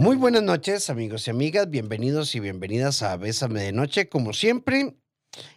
Muy 0.00 0.16
buenas 0.16 0.42
noches, 0.42 0.88
amigos 0.88 1.26
y 1.26 1.30
amigas. 1.30 1.68
Bienvenidos 1.68 2.34
y 2.34 2.40
bienvenidas 2.40 3.02
a 3.02 3.18
Bésame 3.18 3.60
de 3.60 3.72
Noche. 3.72 4.08
Como 4.08 4.32
siempre, 4.32 4.96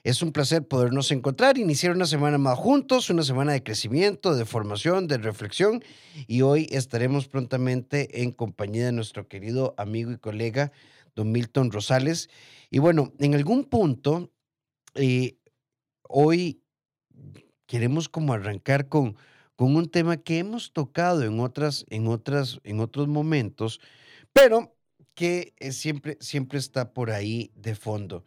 es 0.04 0.22
un 0.22 0.34
placer 0.34 0.68
podernos 0.68 1.14
encontrar, 1.14 1.58
iniciar 1.58 1.96
una 1.96 2.06
semana 2.06 2.38
más 2.38 2.60
juntos, 2.60 3.10
una 3.10 3.24
semana 3.24 3.54
de 3.54 3.64
crecimiento, 3.64 4.36
de 4.36 4.44
formación, 4.44 5.08
de 5.08 5.18
reflexión. 5.18 5.82
Y 6.28 6.42
hoy 6.42 6.68
estaremos 6.72 7.30
prontamente 7.30 8.22
en 8.22 8.34
compañía 8.34 8.88
de 8.88 8.92
nuestro 8.92 9.30
querido 9.30 9.76
amigo 9.78 10.12
y 10.12 10.18
colega, 10.18 10.74
don 11.16 11.32
Milton 11.32 11.72
Rosales. 11.72 12.30
Y 12.70 12.80
bueno, 12.80 13.14
en 13.20 13.36
algún 13.36 13.64
punto, 13.64 14.30
eh, 14.96 15.38
hoy 16.02 16.62
queremos 17.66 18.10
como 18.10 18.34
arrancar 18.34 18.90
con, 18.90 19.16
con 19.56 19.78
un 19.78 19.88
tema 19.88 20.18
que 20.18 20.40
hemos 20.40 20.74
tocado 20.74 21.24
en, 21.24 21.40
otras, 21.40 21.86
en, 21.90 22.08
otras, 22.08 22.60
en 22.66 22.82
otros 22.82 23.08
momentos, 23.08 23.80
pero 24.34 24.76
que 25.16 25.54
eh, 25.60 25.72
siempre, 25.72 26.18
siempre 26.20 26.60
está 26.60 26.94
por 26.94 27.12
ahí 27.12 27.52
de 27.56 27.76
fondo 27.76 28.26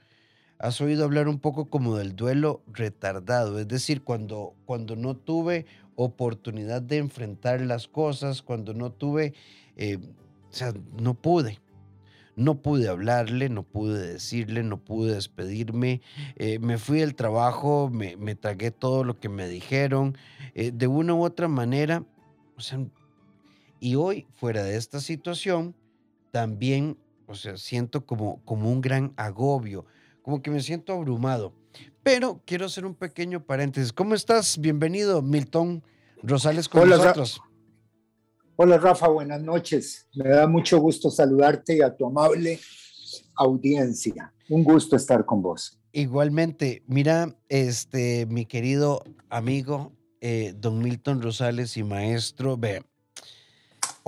has 0.59 0.80
oído 0.80 1.05
hablar 1.05 1.28
un 1.28 1.38
poco 1.38 1.66
como 1.66 1.97
del 1.97 2.16
duelo 2.16 2.62
retardado, 2.66 3.59
es 3.59 3.69
decir, 3.69 4.02
cuando, 4.02 4.55
cuando 4.64 4.97
no 4.97 5.16
tuve 5.16 5.66
oportunidad 5.97 6.83
de 6.83 6.98
enfrentar 6.98 7.61
las 7.61 7.88
cosas, 7.88 8.42
cuando 8.42 8.74
no 8.74 8.91
tuve, 8.91 9.34
eh, 9.77 9.98
o 9.98 10.55
sea, 10.55 10.73
no 11.00 11.14
pude. 11.14 11.61
No 12.36 12.61
pude 12.61 12.88
hablarle, 12.88 13.48
no 13.48 13.62
pude 13.62 14.12
decirle, 14.12 14.62
no 14.62 14.77
pude 14.77 15.14
despedirme. 15.14 16.02
eh, 16.36 16.59
me 16.59 16.77
fui 16.77 17.00
del 17.00 17.14
trabajo, 17.14 17.88
me, 17.91 18.16
me 18.16 18.34
tragué 18.34 18.70
todo 18.70 19.05
lo 19.05 19.19
que 19.19 19.30
me 19.30 19.48
dijeron. 19.48 20.19
de 20.55 20.86
una 20.86 21.14
u 21.14 21.25
otra 21.25 21.48
manera, 21.48 22.05
o 22.59 22.61
sea, 22.61 22.78
y 23.80 23.95
hoy, 23.95 24.27
fuera 24.34 24.64
de 24.64 24.77
esta 24.77 25.00
situación, 25.00 25.75
también, 26.30 26.98
o 27.27 27.35
sea, 27.35 27.57
siento 27.57 28.05
como, 28.07 28.42
como 28.45 28.70
un 28.70 28.81
gran 28.81 29.12
agobio 29.17 29.84
como 30.23 30.42
que 30.42 30.50
me 30.50 30.61
siento 30.61 30.92
abrumado. 30.92 31.53
Pero 32.03 32.42
quiero 32.45 32.67
hacer 32.67 32.84
un 32.84 32.97
pequeño 32.97 33.45
paréntesis. 33.45 33.92
¿Cómo 33.92 34.12
estás? 34.12 34.59
Bienvenido, 34.59 35.23
Milton 35.23 35.84
Rosales, 36.20 36.69
con 36.69 36.83
Hola, 36.83 36.97
Ra- 36.97 37.03
nosotros. 37.05 37.41
Hola 38.56 38.77
Rafa, 38.78 39.06
buenas 39.06 39.41
noches. 39.41 40.09
Me 40.17 40.28
da 40.31 40.48
mucho 40.48 40.81
gusto 40.81 41.11
saludarte 41.11 41.77
y 41.77 41.81
a 41.81 41.95
tu 41.95 42.06
amable 42.06 42.59
audiencia. 43.37 44.33
Un 44.48 44.65
gusto 44.65 44.97
estar 44.97 45.25
con 45.25 45.43
vos. 45.43 45.78
Igualmente, 45.93 46.83
mira, 46.89 47.37
este, 47.48 48.27
mi 48.27 48.47
querido 48.47 49.05
amigo, 49.31 49.93
eh, 50.20 50.55
don 50.56 50.78
Milton 50.81 51.22
Rosales 51.22 51.77
y 51.77 51.84
maestro, 51.84 52.56
ve, 52.56 52.83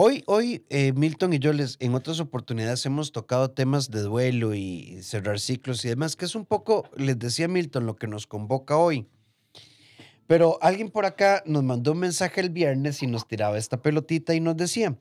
hoy, 0.01 0.23
hoy 0.27 0.65
eh, 0.71 0.93
Milton 0.93 1.33
y 1.33 1.41
yo 1.41 1.53
les, 1.53 1.77
en 1.81 1.93
otras 1.97 2.21
oportunidades 2.21 2.87
hemos 2.87 3.11
tocado 3.11 3.51
temas 3.51 3.91
de 3.91 4.03
duelo 4.03 4.55
y 4.55 5.03
cerrar 5.03 5.41
ciclos 5.41 5.85
y 5.85 5.89
demás, 5.89 6.15
que 6.15 6.25
es 6.25 6.37
un 6.37 6.47
poco, 6.47 6.89
les 6.97 7.19
decía 7.19 7.49
Milton, 7.49 7.85
lo 7.85 7.97
que 7.97 8.07
nos 8.07 8.29
convoca 8.29 8.77
hoy. 8.77 9.09
Pero 10.29 10.57
alguien 10.63 10.91
por 10.91 11.05
acá 11.05 11.43
nos 11.47 11.65
mandó 11.65 11.93
un 11.93 11.99
mensaje 11.99 12.41
el 12.41 12.51
viernes 12.51 13.03
y 13.03 13.09
nos 13.09 13.27
tiraba 13.27 13.59
esta 13.59 13.83
pelotita 13.83 14.35
y 14.37 14.41
nos 14.41 14.57
decía, 14.57 14.97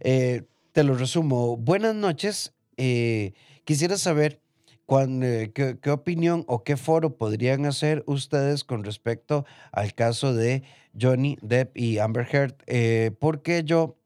eh, 0.00 0.42
te 0.72 0.82
lo 0.82 0.96
resumo, 0.96 1.56
buenas 1.56 1.94
noches, 1.94 2.52
eh, 2.76 3.34
quisiera 3.64 3.96
saber 3.96 4.40
qué, 4.88 5.78
qué 5.80 5.90
opinión 5.90 6.44
o 6.48 6.64
qué 6.64 6.76
foro 6.76 7.16
podrían 7.16 7.64
hacer 7.64 8.02
ustedes 8.06 8.64
con 8.64 8.82
respecto 8.82 9.46
al 9.70 9.94
caso 9.94 10.34
de 10.34 10.64
Johnny 11.00 11.38
Depp 11.42 11.76
y 11.76 11.98
Amber 11.98 12.26
Heard, 12.28 13.14
porque 13.18 13.62
yo 13.64 14.01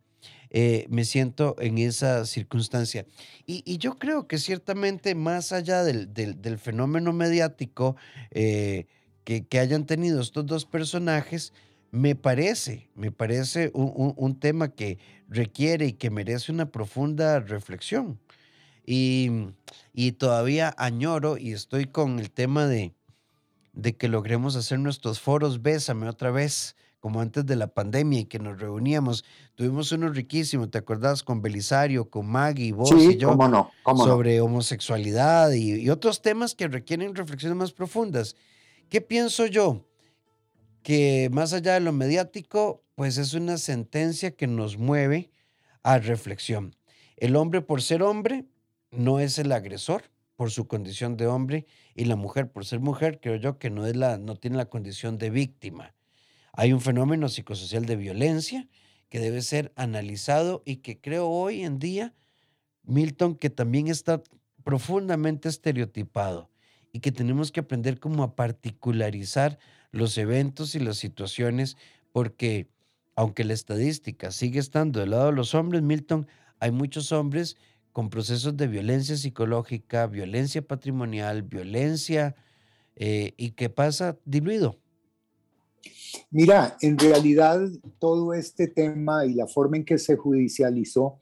eh, 0.51 0.87
me 0.89 1.05
siento 1.05 1.57
en 1.59 1.79
esa 1.79 2.25
circunstancia. 2.27 3.07
Y, 3.47 3.79
yo 3.79 3.99
creo 3.99 4.27
que 4.27 4.39
ciertamente 4.39 5.15
más 5.15 5.53
allá 5.53 5.85
del, 5.85 6.59
fenómeno 6.59 7.13
mediático 7.13 7.97
eh, 8.31 8.87
que, 9.25 9.59
hayan 9.59 9.87
tenido 9.87 10.21
estos 10.21 10.47
dos 10.47 10.65
personajes, 10.65 11.53
me 11.91 12.15
parece, 12.15 12.89
me 12.95 13.11
parece 13.11 13.71
un, 13.75 14.39
tema 14.39 14.69
que 14.69 14.99
requiere 15.29 15.87
y 15.87 15.93
que 15.93 16.11
merece 16.11 16.53
una 16.53 16.71
profunda 16.71 17.41
reflexión. 17.41 18.19
Y, 18.85 19.31
y 19.93 20.13
todavía 20.13 20.75
añoro 20.79 21.39
y 21.39 21.53
estoy 21.53 21.87
con 21.87 22.21
el 22.21 22.31
tema 22.31 22.67
de, 22.67 22.93
de 23.77 23.95
que 23.95 24.09
logremos 24.09 24.57
hacer 24.57 24.79
nuestros 24.79 25.21
foros 25.21 25.63
Bésame 25.63 26.09
otra 26.09 26.31
vez, 26.31 26.77
como 27.07 27.21
antes 27.21 27.47
de 27.47 27.55
la 27.55 27.69
pandemia 27.69 28.19
y 28.19 28.25
que 28.25 28.41
nos 28.41 28.59
reuníamos. 28.59 29.25
Tuvimos 29.55 29.93
uno 29.93 30.09
riquísimo, 30.09 30.69
¿te 30.69 30.79
acordás? 30.79 31.23
Con 31.23 31.41
Belisario, 31.41 32.11
con 32.11 32.27
Maggie, 32.27 32.73
vos 32.73 32.91
y 32.91 33.13
Sí, 33.13 33.17
yo, 33.17 33.29
cómo 33.29 33.47
no, 33.47 33.71
cómo 33.85 34.05
no. 34.05 34.11
sobre 34.13 34.41
homosexualidad 34.41 35.53
y, 35.53 35.83
y 35.83 35.89
otros 35.89 36.21
temas 36.21 36.57
que 36.57 36.67
requieren 36.67 37.15
reflexiones 37.15 37.57
más 37.57 37.71
profundas. 37.73 38.35
¿Qué 38.89 39.01
pienso 39.01 39.47
yo? 39.47 39.87
Que 40.83 41.29
más 41.31 41.53
allá 41.53 41.75
de 41.75 41.81
lo 41.81 41.93
mediático, 41.93 42.83
pues 42.97 43.19
es 43.19 43.35
una 43.35 43.57
sentencia 43.57 44.33
que 44.33 44.49
nos 44.49 44.77
mueve 44.77 45.31
a 45.85 45.99
reflexión. 46.01 46.75
El 47.17 47.37
hombre 47.37 47.63
por 47.63 47.83
ser 47.83 48.03
hombre 48.03 48.47
no 48.91 49.21
es 49.21 49.39
el 49.39 49.53
agresor 49.53 50.03
por 50.35 50.51
su 50.51 50.67
condición 50.67 51.17
de 51.17 51.29
hombre 51.29 51.67
y 51.95 52.07
la 52.07 52.17
mujer 52.17 52.51
por 52.51 52.67
ser 52.67 52.81
mujer, 52.81 53.21
creo 53.21 53.37
yo 53.37 53.61
que 53.61 53.71
no 53.71 53.87
es 53.87 53.95
la 53.95 54.19
no 54.19 54.35
tiene 54.35 54.57
la 54.57 54.69
condición 54.69 55.19
de 55.19 55.31
víctima. 55.31 55.93
Hay 56.57 56.73
un 56.73 56.81
fenómeno 56.81 57.29
psicosocial 57.29 57.85
de 57.85 57.97
violencia 57.97 58.67
que 59.11 59.21
debe 59.21 59.43
ser 59.43 59.73
analizado 59.77 60.63
y 60.65 60.77
que 60.77 60.99
creo 60.99 61.29
hoy 61.29 61.63
en 61.63 61.79
día 61.79 62.15
Milton 62.83 63.37
que 63.37 63.51
también 63.51 63.89
está 63.89 64.23
profundamente 64.65 65.51
estereotipado 65.51 66.51
y 66.93 67.01
que 67.01 67.13
tenemos 67.13 67.53
que 67.53 67.61
aprender 67.61 68.01
como 68.01 68.23
a 68.23 68.35
particularizar 68.37 69.59
los 69.93 70.17
eventos 70.17 70.75
y 70.75 70.81
las 70.81 70.97
situaciones 70.97 71.77
porque 72.11 72.71
aunque 73.17 73.45
la 73.45 73.53
estadística 73.53 74.31
sigue 74.31 74.59
estando 74.59 75.01
del 75.01 75.11
lado 75.11 75.27
de 75.27 75.33
los 75.33 75.55
hombres, 75.55 75.83
Milton, 75.83 76.27
hay 76.59 76.71
muchos 76.71 77.13
hombres 77.13 77.59
con 77.93 78.09
procesos 78.09 78.57
de 78.57 78.67
violencia 78.67 79.17
psicológica, 79.17 80.07
violencia 80.07 80.63
patrimonial, 80.63 81.43
violencia 81.43 82.35
eh, 82.95 83.35
y 83.37 83.51
que 83.51 83.69
pasa 83.69 84.17
diluido. 84.25 84.79
Mira, 86.31 86.77
en 86.81 86.99
realidad 86.99 87.61
todo 87.99 88.35
este 88.35 88.67
tema 88.69 89.25
y 89.25 89.35
la 89.35 89.47
forma 89.47 89.77
en 89.77 89.85
que 89.85 89.99
se 89.99 90.17
judicializó 90.17 91.21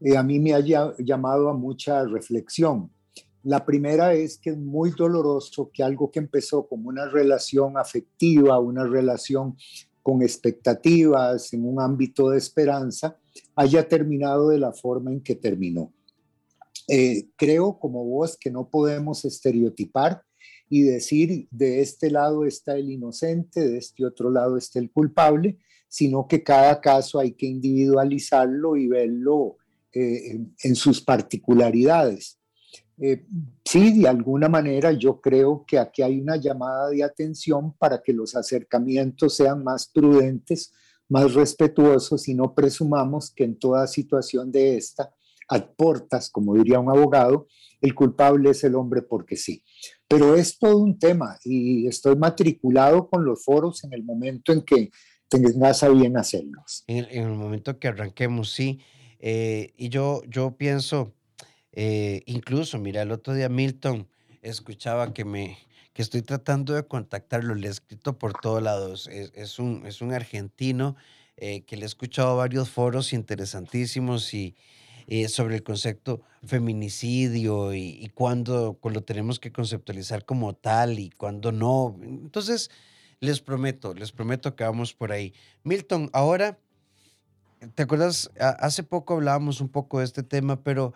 eh, 0.00 0.16
a 0.16 0.22
mí 0.22 0.38
me 0.38 0.54
ha 0.54 0.60
lla- 0.60 0.94
llamado 0.98 1.48
a 1.48 1.54
mucha 1.54 2.04
reflexión. 2.04 2.90
La 3.42 3.64
primera 3.64 4.14
es 4.14 4.38
que 4.38 4.50
es 4.50 4.58
muy 4.58 4.90
doloroso 4.92 5.70
que 5.72 5.82
algo 5.82 6.10
que 6.10 6.20
empezó 6.20 6.68
como 6.68 6.88
una 6.88 7.06
relación 7.08 7.76
afectiva, 7.76 8.58
una 8.60 8.84
relación 8.84 9.56
con 10.02 10.22
expectativas, 10.22 11.52
en 11.52 11.66
un 11.66 11.80
ámbito 11.80 12.30
de 12.30 12.38
esperanza, 12.38 13.16
haya 13.56 13.86
terminado 13.88 14.50
de 14.50 14.58
la 14.58 14.72
forma 14.72 15.10
en 15.10 15.20
que 15.20 15.34
terminó. 15.34 15.92
Eh, 16.86 17.28
creo, 17.36 17.78
como 17.78 18.04
vos, 18.04 18.36
que 18.36 18.50
no 18.50 18.68
podemos 18.68 19.24
estereotipar 19.24 20.22
y 20.68 20.82
decir 20.82 21.48
de 21.50 21.80
este 21.80 22.10
lado 22.10 22.44
está 22.44 22.76
el 22.76 22.90
inocente, 22.90 23.60
de 23.60 23.78
este 23.78 24.04
otro 24.04 24.30
lado 24.30 24.56
está 24.56 24.78
el 24.78 24.90
culpable, 24.90 25.58
sino 25.88 26.28
que 26.28 26.42
cada 26.42 26.80
caso 26.80 27.18
hay 27.18 27.32
que 27.32 27.46
individualizarlo 27.46 28.76
y 28.76 28.88
verlo 28.88 29.56
eh, 29.92 30.38
en, 30.62 30.76
sus 30.76 31.00
particularidades. 31.00 32.38
Eh, 33.00 33.24
sí, 33.64 33.98
de 34.00 34.08
alguna 34.08 34.48
manera 34.48 34.92
yo 34.92 35.20
creo 35.20 35.64
que 35.66 35.78
aquí 35.78 36.02
hay 36.02 36.20
una 36.20 36.36
llamada 36.36 36.90
de 36.90 37.02
atención 37.02 37.72
para 37.78 38.02
que 38.02 38.12
los 38.12 38.36
acercamientos 38.36 39.36
sean 39.36 39.64
más 39.64 39.88
prudentes, 39.88 40.72
más 41.08 41.32
respetuosos 41.32 42.28
y 42.28 42.34
no 42.34 42.54
presumamos 42.54 43.30
que 43.30 43.44
en 43.44 43.58
toda 43.58 43.86
situación 43.86 44.52
de 44.52 44.76
esta, 44.76 45.14
a 45.48 45.66
como 46.30 46.54
diría 46.54 46.78
un 46.78 46.90
abogado, 46.90 47.46
el 47.80 47.94
culpable 47.94 48.50
es 48.50 48.62
el 48.64 48.74
hombre 48.74 49.02
porque 49.02 49.36
sí. 49.36 49.62
Pero 50.08 50.34
es 50.34 50.58
todo 50.58 50.78
un 50.78 50.98
tema 50.98 51.38
y 51.44 51.86
estoy 51.86 52.16
matriculado 52.16 53.08
con 53.08 53.24
los 53.24 53.44
foros 53.44 53.84
en 53.84 53.92
el 53.92 54.02
momento 54.02 54.52
en 54.52 54.62
que 54.62 54.90
tengas 55.28 55.82
a 55.82 55.88
bien 55.90 56.16
hacerlos. 56.16 56.84
En 56.86 56.96
el, 56.98 57.08
en 57.10 57.22
el 57.24 57.34
momento 57.34 57.78
que 57.78 57.88
arranquemos, 57.88 58.50
sí. 58.50 58.80
Eh, 59.20 59.74
y 59.76 59.90
yo, 59.90 60.22
yo 60.26 60.56
pienso, 60.56 61.12
eh, 61.72 62.22
incluso, 62.26 62.78
mira, 62.78 63.02
el 63.02 63.12
otro 63.12 63.34
día 63.34 63.48
Milton 63.48 64.08
escuchaba 64.42 65.12
que 65.12 65.24
me 65.24 65.58
que 65.98 66.02
estoy 66.02 66.22
tratando 66.22 66.74
de 66.74 66.86
contactarlo, 66.86 67.56
le 67.56 67.66
he 67.66 67.70
escrito 67.72 68.20
por 68.20 68.32
todos 68.32 68.62
lados. 68.62 69.08
Es, 69.08 69.32
es 69.34 69.58
un, 69.58 69.84
es 69.84 70.00
un 70.00 70.12
argentino 70.12 70.94
eh, 71.36 71.62
que 71.62 71.76
le 71.76 71.82
he 71.82 71.86
escuchado 71.86 72.36
varios 72.36 72.70
foros 72.70 73.12
interesantísimos 73.12 74.32
y 74.32 74.54
eh, 75.08 75.28
sobre 75.28 75.56
el 75.56 75.64
concepto 75.64 76.22
feminicidio 76.44 77.74
y, 77.74 77.98
y 78.00 78.08
cuándo 78.10 78.78
lo 78.80 79.02
tenemos 79.02 79.40
que 79.40 79.50
conceptualizar 79.50 80.24
como 80.24 80.54
tal 80.54 81.00
y 81.00 81.10
cuándo 81.10 81.50
no. 81.50 81.96
Entonces, 82.02 82.70
les 83.18 83.40
prometo, 83.40 83.94
les 83.94 84.12
prometo 84.12 84.54
que 84.54 84.62
vamos 84.62 84.94
por 84.94 85.10
ahí. 85.10 85.34
Milton, 85.64 86.08
ahora 86.12 86.58
¿te 87.74 87.82
acuerdas? 87.82 88.30
Hace 88.38 88.82
poco 88.82 89.14
hablábamos 89.14 89.60
un 89.60 89.68
poco 89.68 89.98
de 89.98 90.04
este 90.04 90.22
tema, 90.22 90.62
pero 90.62 90.94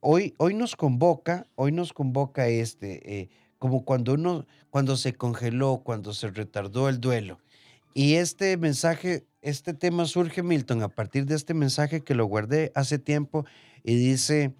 hoy, 0.00 0.34
hoy 0.38 0.54
nos 0.54 0.76
convoca, 0.76 1.46
hoy 1.54 1.72
nos 1.72 1.92
convoca 1.92 2.48
este, 2.48 3.20
eh, 3.20 3.28
como 3.58 3.84
cuando 3.84 4.14
uno, 4.14 4.46
cuando 4.70 4.96
se 4.96 5.14
congeló, 5.14 5.82
cuando 5.84 6.14
se 6.14 6.28
retardó 6.28 6.88
el 6.88 7.00
duelo. 7.00 7.38
Y 7.94 8.14
este 8.14 8.56
mensaje, 8.56 9.26
este 9.42 9.74
tema 9.74 10.06
surge, 10.06 10.42
Milton, 10.42 10.82
a 10.82 10.88
partir 10.88 11.26
de 11.26 11.34
este 11.34 11.52
mensaje 11.52 12.02
que 12.02 12.14
lo 12.14 12.24
guardé 12.24 12.70
hace 12.74 12.98
tiempo 12.98 13.44
y 13.82 13.96
dice, 13.96 14.54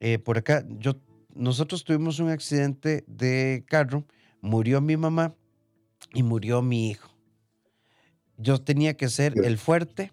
eh, 0.00 0.18
por 0.18 0.38
acá, 0.38 0.64
yo, 0.68 0.94
nosotros 1.34 1.84
tuvimos 1.84 2.20
un 2.20 2.30
accidente 2.30 3.04
de 3.08 3.64
carro, 3.68 4.06
murió 4.40 4.80
mi 4.80 4.96
mamá 4.96 5.34
y 6.12 6.22
murió 6.22 6.62
mi 6.62 6.90
hijo. 6.90 7.10
Yo 8.36 8.60
tenía 8.60 8.96
que 8.96 9.08
ser 9.08 9.34
el 9.44 9.58
fuerte 9.58 10.12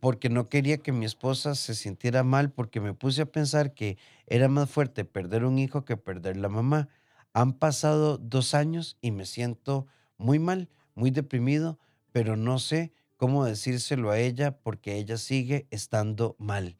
porque 0.00 0.28
no 0.28 0.48
quería 0.48 0.78
que 0.78 0.92
mi 0.92 1.06
esposa 1.06 1.54
se 1.54 1.74
sintiera 1.74 2.24
mal 2.24 2.50
porque 2.50 2.80
me 2.80 2.92
puse 2.92 3.22
a 3.22 3.26
pensar 3.26 3.72
que 3.72 3.96
era 4.26 4.48
más 4.48 4.68
fuerte 4.68 5.04
perder 5.04 5.44
un 5.44 5.58
hijo 5.58 5.84
que 5.84 5.96
perder 5.96 6.36
la 6.36 6.48
mamá. 6.48 6.88
Han 7.32 7.54
pasado 7.54 8.18
dos 8.18 8.54
años 8.54 8.98
y 9.00 9.12
me 9.12 9.24
siento 9.24 9.86
muy 10.18 10.38
mal, 10.38 10.68
muy 10.94 11.10
deprimido, 11.10 11.78
pero 12.12 12.36
no 12.36 12.58
sé 12.58 12.92
cómo 13.16 13.44
decírselo 13.44 14.10
a 14.10 14.18
ella 14.18 14.58
porque 14.58 14.96
ella 14.96 15.16
sigue 15.16 15.66
estando 15.70 16.36
mal. 16.38 16.76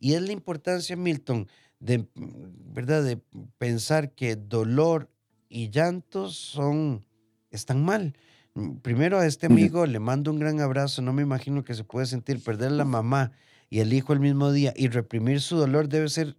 Y 0.00 0.14
es 0.14 0.22
la 0.22 0.32
importancia, 0.32 0.96
Milton, 0.96 1.48
de, 1.80 2.08
¿verdad? 2.14 3.02
de 3.04 3.20
pensar 3.58 4.12
que 4.12 4.36
dolor 4.36 5.10
y 5.48 5.70
llantos 5.70 6.36
son, 6.36 7.06
están 7.50 7.84
mal. 7.84 8.16
Mm, 8.54 8.76
primero 8.78 9.18
a 9.18 9.26
este 9.26 9.46
amigo 9.46 9.86
le 9.86 10.00
mando 10.00 10.30
un 10.30 10.38
gran 10.38 10.60
abrazo. 10.60 11.00
No 11.02 11.12
me 11.12 11.22
imagino 11.22 11.64
que 11.64 11.74
se 11.74 11.84
puede 11.84 12.06
sentir 12.06 12.42
perder 12.42 12.72
la 12.72 12.84
mamá 12.84 13.32
y 13.70 13.80
el 13.80 13.92
hijo 13.92 14.12
el 14.12 14.20
mismo 14.20 14.52
día 14.52 14.72
y 14.76 14.88
reprimir 14.88 15.40
su 15.40 15.56
dolor 15.56 15.88
debe 15.88 16.08
ser 16.08 16.36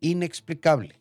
inexplicable. 0.00 1.00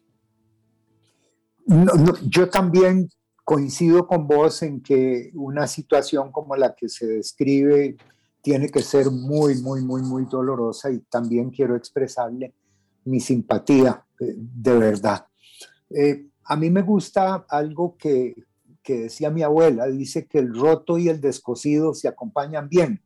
yo 2.24 2.50
también 2.50 3.10
coincido 3.52 4.08
con 4.08 4.28
vos 4.28 4.64
en 4.64 4.80
que 4.80 5.30
una 5.34 5.68
situación 5.68 6.32
como 6.32 6.56
la 6.56 6.74
que 6.74 6.88
se 6.88 7.06
describe 7.06 7.98
tiene 8.42 8.70
que 8.70 8.82
ser 8.82 9.12
muy, 9.12 9.62
muy, 9.62 9.82
muy, 9.82 10.02
muy 10.04 10.24
dolorosa 10.24 10.90
y 10.90 11.00
también 11.00 11.50
quiero 11.50 11.76
expresarle 11.76 12.54
mi 13.04 13.20
simpatía, 13.20 14.06
eh, 14.22 14.36
de 14.38 14.78
verdad. 14.78 15.26
Eh, 15.90 16.28
a 16.46 16.56
mí 16.56 16.70
me 16.70 16.82
gusta 16.82 17.46
algo 17.50 17.98
que, 17.98 18.36
que 18.82 19.02
decía 19.02 19.30
mi 19.30 19.44
abuela, 19.44 19.86
dice 19.88 20.28
que 20.28 20.40
el 20.40 20.56
roto 20.56 20.98
y 20.98 21.10
el 21.10 21.20
descosido 21.20 21.94
se 21.94 22.08
acompañan 22.08 22.70
bien. 22.70 23.02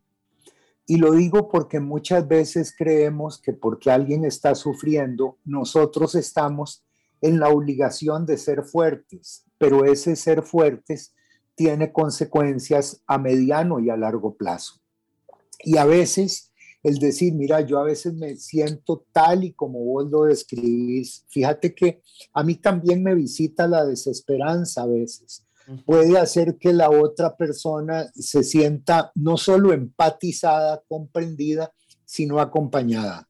Y 0.86 0.98
lo 0.98 1.13
digo 1.13 1.50
porque 1.50 1.80
muchas 1.80 2.27
veces 2.27 2.75
creemos 2.77 3.41
que 3.41 3.53
porque 3.53 3.89
alguien 3.89 4.24
está 4.25 4.53
sufriendo, 4.53 5.39
nosotros 5.44 6.13
estamos 6.13 6.83
en 7.21 7.39
la 7.39 7.50
obligación 7.50 8.25
de 8.25 8.38
ser 8.38 8.63
fuertes, 8.63 9.45
pero 9.57 9.85
ese 9.85 10.15
ser 10.15 10.44
fuertes 10.44 11.13
tiene 11.56 11.91
consecuencias 11.91 13.01
a 13.07 13.17
mediano 13.17 13.79
y 13.79 13.89
a 13.89 13.97
largo 13.97 14.35
plazo. 14.35 14.81
Y 15.63 15.77
a 15.77 15.85
veces 15.85 16.51
el 16.83 17.00
decir, 17.00 17.33
mira, 17.33 17.62
yo 17.62 17.79
a 17.79 17.83
veces 17.83 18.13
me 18.13 18.35
siento 18.35 19.06
tal 19.12 19.44
y 19.44 19.53
como 19.53 19.83
vos 19.83 20.09
lo 20.09 20.23
describís, 20.23 21.25
fíjate 21.29 21.73
que 21.73 22.01
a 22.33 22.44
mí 22.44 22.56
también 22.56 23.01
me 23.01 23.15
visita 23.15 23.67
la 23.67 23.85
desesperanza 23.85 24.83
a 24.83 24.88
veces 24.88 25.45
puede 25.85 26.17
hacer 26.17 26.57
que 26.57 26.73
la 26.73 26.89
otra 26.89 27.35
persona 27.35 28.06
se 28.13 28.44
sienta 28.44 29.12
no 29.15 29.38
solo 29.38 29.73
empatizada, 29.73 30.83
comprendida, 30.88 31.73
sino 32.06 32.39
acompañada. 32.39 33.27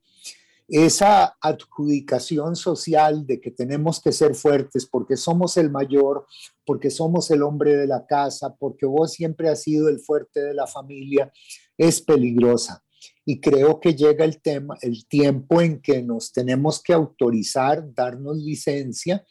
Esa 0.68 1.38
adjudicación 1.40 2.56
social 2.56 3.26
de 3.28 3.40
que 3.40 3.52
tenemos 3.52 4.02
que 4.02 4.12
ser 4.12 4.34
fuertes 4.34 4.88
porque 4.88 5.16
somos 5.16 5.58
el 5.58 5.70
mayor, 5.70 6.26
porque 6.66 6.90
somos 6.90 7.30
el 7.30 7.44
hombre 7.44 7.76
de 7.76 7.86
la 7.86 8.08
casa, 8.08 8.56
porque 8.56 8.86
vos 8.86 9.14
siempre 9.14 9.50
has 9.50 9.62
sido 9.62 9.90
el 9.90 10.00
fuerte 10.00 10.42
de 10.42 10.54
la 10.56 10.66
familia, 10.66 11.32
es 11.78 12.02
peligrosa. 12.02 12.84
Y 13.26 13.40
creo 13.40 13.80
que 13.80 13.94
llega 13.94 14.26
el 14.26 14.42
tema, 14.42 14.76
el 14.82 15.08
tiempo 15.08 15.62
en 15.62 15.82
que 15.82 16.02
nos 16.02 16.32
tenemos 16.32 16.82
que 16.82 16.94
autorizar, 16.94 17.94
darnos 17.94 18.38
licencia 18.38 19.24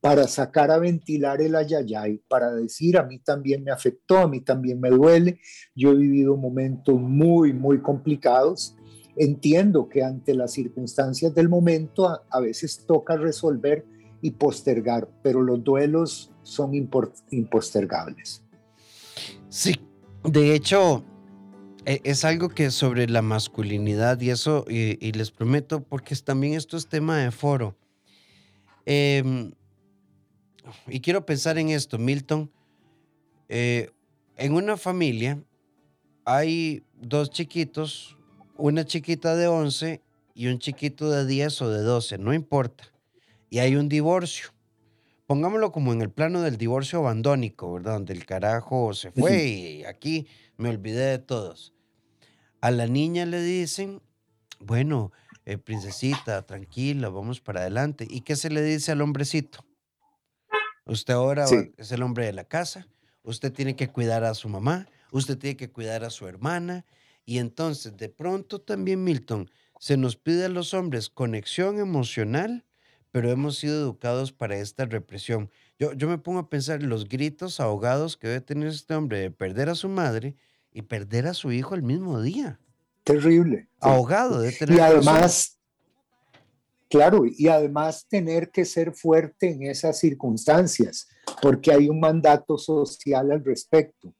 para 0.00 0.28
sacar 0.28 0.70
a 0.70 0.78
ventilar 0.78 1.42
el 1.42 1.56
ayayay, 1.56 2.22
para 2.28 2.54
decir 2.54 2.96
a 2.98 3.02
mí 3.02 3.18
también 3.18 3.64
me 3.64 3.72
afectó, 3.72 4.18
a 4.18 4.28
mí 4.28 4.40
también 4.40 4.80
me 4.80 4.90
duele, 4.90 5.40
yo 5.74 5.90
he 5.90 5.96
vivido 5.96 6.36
momentos 6.36 6.94
muy, 6.94 7.52
muy 7.52 7.82
complicados. 7.82 8.74
Entiendo 9.18 9.88
que 9.88 10.02
ante 10.02 10.34
las 10.34 10.52
circunstancias 10.52 11.34
del 11.34 11.48
momento 11.48 12.22
a, 12.30 12.40
veces 12.40 12.84
toca 12.86 13.16
resolver 13.16 13.84
y 14.22 14.30
postergar, 14.32 15.08
pero 15.22 15.42
los 15.42 15.62
duelos 15.62 16.32
son 16.42 16.72
impostergables. 16.74 18.42
Sí, 19.48 19.74
de 20.24 20.54
hecho, 20.54 21.04
e, 21.84 22.00
es 22.04 22.24
algo 22.24 22.48
que 22.48 22.70
sobre 22.70 23.08
la 23.08 23.22
masculinidad 23.22 24.20
y 24.20 24.30
eso, 24.30 24.64
y, 24.68 25.12
les 25.12 25.30
prometo, 25.30 25.82
porque 25.82 26.14
también 26.16 26.54
esto 26.54 26.76
es 26.76 26.88
tema 26.88 27.18
de 27.18 27.30
foro. 27.30 27.76
Eh, 28.86 29.50
y 30.86 31.00
quiero 31.00 31.24
pensar 31.24 31.58
en 31.58 31.70
esto, 31.70 31.98
Milton. 31.98 32.50
Eh, 33.48 33.90
en 34.36 34.52
una 34.52 34.76
familia 34.76 35.42
hay 36.24 36.84
dos 37.00 37.30
chiquitos, 37.30 38.17
una 38.58 38.84
chiquita 38.84 39.36
de 39.36 39.46
11 39.46 40.02
y 40.34 40.48
un 40.48 40.58
chiquito 40.58 41.10
de 41.10 41.24
10 41.24 41.62
o 41.62 41.70
de 41.70 41.82
12, 41.82 42.18
no 42.18 42.34
importa. 42.34 42.92
Y 43.48 43.60
hay 43.60 43.76
un 43.76 43.88
divorcio. 43.88 44.50
Pongámoslo 45.26 45.72
como 45.72 45.92
en 45.92 46.02
el 46.02 46.10
plano 46.10 46.42
del 46.42 46.58
divorcio 46.58 46.98
abandónico, 46.98 47.72
¿verdad? 47.72 47.94
Donde 47.94 48.12
el 48.12 48.26
carajo 48.26 48.92
se 48.94 49.10
fue 49.10 49.46
y 49.46 49.84
aquí 49.84 50.26
me 50.56 50.68
olvidé 50.68 51.06
de 51.06 51.18
todos. 51.18 51.72
A 52.60 52.70
la 52.70 52.86
niña 52.86 53.26
le 53.26 53.40
dicen, 53.40 54.02
bueno, 54.58 55.12
eh, 55.44 55.56
princesita, 55.58 56.42
tranquila, 56.42 57.08
vamos 57.08 57.40
para 57.40 57.60
adelante. 57.60 58.06
¿Y 58.08 58.22
qué 58.22 58.36
se 58.36 58.50
le 58.50 58.62
dice 58.62 58.92
al 58.92 59.00
hombrecito? 59.00 59.64
Usted 60.86 61.14
ahora 61.14 61.44
es 61.76 61.92
el 61.92 62.02
hombre 62.02 62.24
de 62.24 62.32
la 62.32 62.44
casa, 62.44 62.88
usted 63.22 63.52
tiene 63.52 63.76
que 63.76 63.88
cuidar 63.88 64.24
a 64.24 64.34
su 64.34 64.48
mamá, 64.48 64.88
usted 65.12 65.36
tiene 65.36 65.56
que 65.56 65.70
cuidar 65.70 66.02
a 66.02 66.10
su 66.10 66.26
hermana. 66.26 66.86
Y 67.28 67.40
entonces, 67.40 67.94
de 67.98 68.08
pronto 68.08 68.58
también, 68.58 69.04
Milton, 69.04 69.50
se 69.78 69.98
nos 69.98 70.16
pide 70.16 70.46
a 70.46 70.48
los 70.48 70.72
hombres 70.72 71.10
conexión 71.10 71.78
emocional, 71.78 72.64
pero 73.10 73.30
hemos 73.30 73.58
sido 73.58 73.78
educados 73.78 74.32
para 74.32 74.56
esta 74.56 74.86
represión. 74.86 75.50
Yo, 75.78 75.92
yo 75.92 76.08
me 76.08 76.16
pongo 76.16 76.38
a 76.38 76.48
pensar 76.48 76.80
en 76.80 76.88
los 76.88 77.06
gritos 77.06 77.60
ahogados 77.60 78.16
que 78.16 78.28
debe 78.28 78.40
tener 78.40 78.68
este 78.68 78.94
hombre 78.94 79.18
de 79.18 79.30
perder 79.30 79.68
a 79.68 79.74
su 79.74 79.90
madre 79.90 80.36
y 80.72 80.80
perder 80.80 81.26
a 81.26 81.34
su 81.34 81.52
hijo 81.52 81.74
el 81.74 81.82
mismo 81.82 82.22
día. 82.22 82.58
Terrible. 83.04 83.68
Ahogado 83.78 84.40
de 84.40 84.50
tener. 84.52 84.78
Y 84.78 84.80
además, 84.80 85.58
Claro, 86.88 87.24
y 87.26 87.48
además 87.48 88.06
tener 88.08 88.50
que 88.50 88.64
ser 88.64 88.94
fuerte 88.94 89.50
en 89.50 89.64
esas 89.64 89.98
circunstancias, 89.98 91.08
porque 91.42 91.72
hay 91.72 91.90
un 91.90 92.00
mandato 92.00 92.56
social 92.56 93.30
al 93.32 93.44
respecto. 93.44 94.14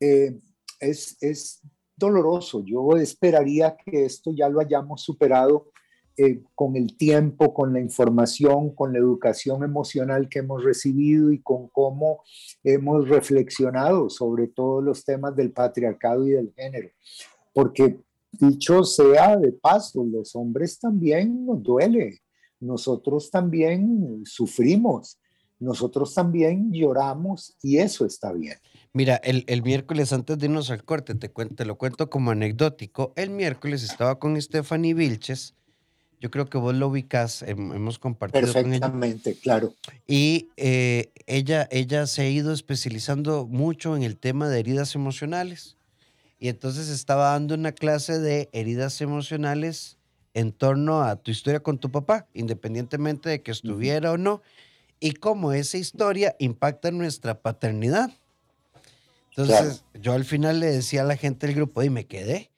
Eh, 0.00 0.36
es, 0.80 1.62
doloroso. 2.00 2.64
Yo 2.64 2.96
esperaría 2.96 3.76
que 3.76 4.04
esto 4.04 4.32
ya 4.32 4.48
lo 4.48 4.58
hayamos 4.58 5.02
superado 5.02 5.70
eh, 6.16 6.42
con 6.56 6.74
el 6.74 6.96
tiempo, 6.96 7.54
con 7.54 7.72
la 7.72 7.78
información, 7.78 8.74
con 8.74 8.92
la 8.92 8.98
educación 8.98 9.62
emocional 9.62 10.28
que 10.28 10.40
hemos 10.40 10.64
recibido 10.64 11.30
y 11.30 11.40
con 11.40 11.68
cómo 11.68 12.24
hemos 12.64 13.08
reflexionado 13.08 14.10
sobre 14.10 14.48
todos 14.48 14.82
los 14.82 15.04
temas 15.04 15.36
del 15.36 15.52
patriarcado 15.52 16.26
y 16.26 16.30
del 16.30 16.52
género. 16.56 16.90
Porque 17.52 18.00
Dicho 18.32 18.84
sea 18.84 19.36
de 19.36 19.52
paso, 19.52 20.04
los 20.04 20.36
hombres 20.36 20.78
también 20.78 21.44
nos 21.44 21.62
duele, 21.62 22.20
nosotros 22.60 23.30
también 23.30 24.22
sufrimos, 24.24 25.18
nosotros 25.60 26.14
también 26.14 26.72
lloramos 26.72 27.56
y 27.62 27.78
eso 27.78 28.04
está 28.04 28.32
bien. 28.32 28.56
Mira, 28.92 29.16
el, 29.16 29.62
miércoles 29.62 30.12
antes 30.12 30.38
de 30.38 30.46
irnos 30.46 30.70
al 30.70 30.84
corte, 30.84 31.14
te, 31.14 31.28
te 31.28 31.64
lo 31.64 31.78
cuento 31.78 32.10
como 32.10 32.32
anecdótico, 32.32 33.12
el 33.14 33.30
miércoles 33.30 33.84
estaba 33.84 34.18
con 34.18 34.40
Stephanie 34.40 34.94
Vilches, 34.94 35.54
yo 36.20 36.30
creo 36.30 36.50
que 36.50 36.58
vos 36.58 36.74
lo 36.74 36.88
ubicás, 36.88 37.42
hemos 37.42 37.98
compartido 37.98 38.52
Perfectamente, 38.52 39.36
claro. 39.36 39.74
Y 40.06 40.50
eh, 40.58 41.12
ella, 41.26 41.66
ella 41.70 42.06
se 42.06 42.22
ha 42.22 42.28
ido 42.28 42.52
especializando 42.52 43.46
mucho 43.46 43.96
en 43.96 44.02
el 44.02 44.18
tema 44.18 44.50
de 44.50 44.60
heridas 44.60 44.94
emocionales. 44.94 45.78
Y 46.38 46.48
entonces 46.48 46.90
estaba 46.90 47.30
dando 47.30 47.54
una 47.54 47.72
clase 47.72 48.18
de 48.18 48.50
heridas 48.52 49.00
emocionales 49.00 49.96
en 50.34 50.52
torno 50.52 51.02
a 51.02 51.16
tu 51.16 51.30
historia 51.30 51.60
con 51.60 51.78
tu 51.78 51.90
papá, 51.90 52.26
independientemente 52.34 53.30
de 53.30 53.42
que 53.42 53.50
estuviera 53.50 54.12
o 54.12 54.18
no, 54.18 54.42
y 55.00 55.12
cómo 55.12 55.52
esa 55.52 55.78
historia 55.78 56.36
impacta 56.38 56.90
nuestra 56.90 57.40
paternidad. 57.40 58.10
Entonces, 59.30 59.84
yo 59.94 60.12
al 60.12 60.24
final 60.24 60.60
le 60.60 60.66
decía 60.66 61.02
a 61.02 61.04
la 61.04 61.16
gente 61.16 61.46
del 61.46 61.56
grupo, 61.56 61.82
y 61.82 61.90
me 61.90 62.06
quedé, 62.06 62.50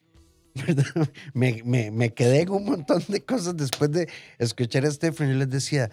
Me, 1.34 1.62
me, 1.90 2.12
quedé 2.12 2.42
en 2.42 2.50
un 2.50 2.64
montón 2.64 3.02
de 3.08 3.24
cosas 3.24 3.56
después 3.56 3.90
de 3.90 4.08
escuchar 4.38 4.84
a 4.84 4.90
Stephen. 4.90 5.30
Yo 5.30 5.34
les 5.36 5.50
decía, 5.50 5.90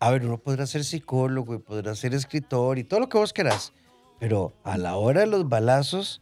a 0.00 0.10
ver, 0.10 0.24
uno 0.24 0.38
podrá 0.38 0.66
ser 0.66 0.84
psicólogo 0.84 1.54
y 1.54 1.58
podrá 1.58 1.94
ser 1.94 2.14
escritor 2.14 2.78
y 2.78 2.84
todo 2.84 3.00
lo 3.00 3.08
que 3.08 3.18
vos 3.18 3.32
querás, 3.32 3.72
pero 4.18 4.54
a 4.64 4.76
la 4.76 4.96
hora 4.96 5.20
de 5.20 5.26
los 5.26 5.48
balazos, 5.48 6.20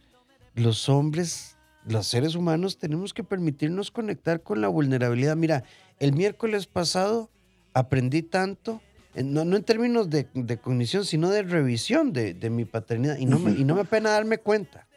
los 0.53 0.89
hombres, 0.89 1.57
los 1.85 2.07
seres 2.07 2.35
humanos, 2.35 2.77
tenemos 2.77 3.13
que 3.13 3.23
permitirnos 3.23 3.91
conectar 3.91 4.41
con 4.41 4.61
la 4.61 4.67
vulnerabilidad. 4.67 5.35
Mira, 5.35 5.63
el 5.99 6.13
miércoles 6.13 6.67
pasado 6.67 7.29
aprendí 7.73 8.21
tanto, 8.21 8.81
no, 9.23 9.45
no 9.45 9.55
en 9.55 9.63
términos 9.63 10.09
de, 10.09 10.27
cognición, 10.61 11.05
sino 11.05 11.29
de 11.29 11.43
revisión 11.43 12.13
de, 12.13 12.49
mi 12.49 12.65
paternidad, 12.65 13.17
y 13.17 13.25
no, 13.25 13.39
me, 13.39 13.51
y 13.51 13.63
no 13.63 13.75
me 13.75 13.81
apena 13.81 14.11
darme 14.11 14.37
cuenta. 14.37 14.87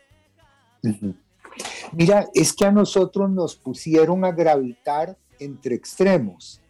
Mira, 1.92 2.28
es 2.34 2.52
que 2.52 2.64
a 2.64 2.72
nosotros 2.72 3.30
nos 3.30 3.56
pusieron 3.56 4.24
a 4.24 4.32
gravitar 4.32 5.16
entre 5.38 5.74
extremos. 5.74 6.60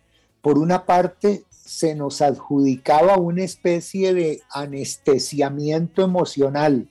Por 0.41 0.59
una 0.59 0.85
parte, 0.85 1.45
se 1.51 1.95
nos 1.95 2.23
adjudicaba 2.23 3.19
una 3.19 3.45
especie 3.45 4.15
de 4.15 4.41
anestesiamiento 4.51 6.03
emocional. 6.03 6.89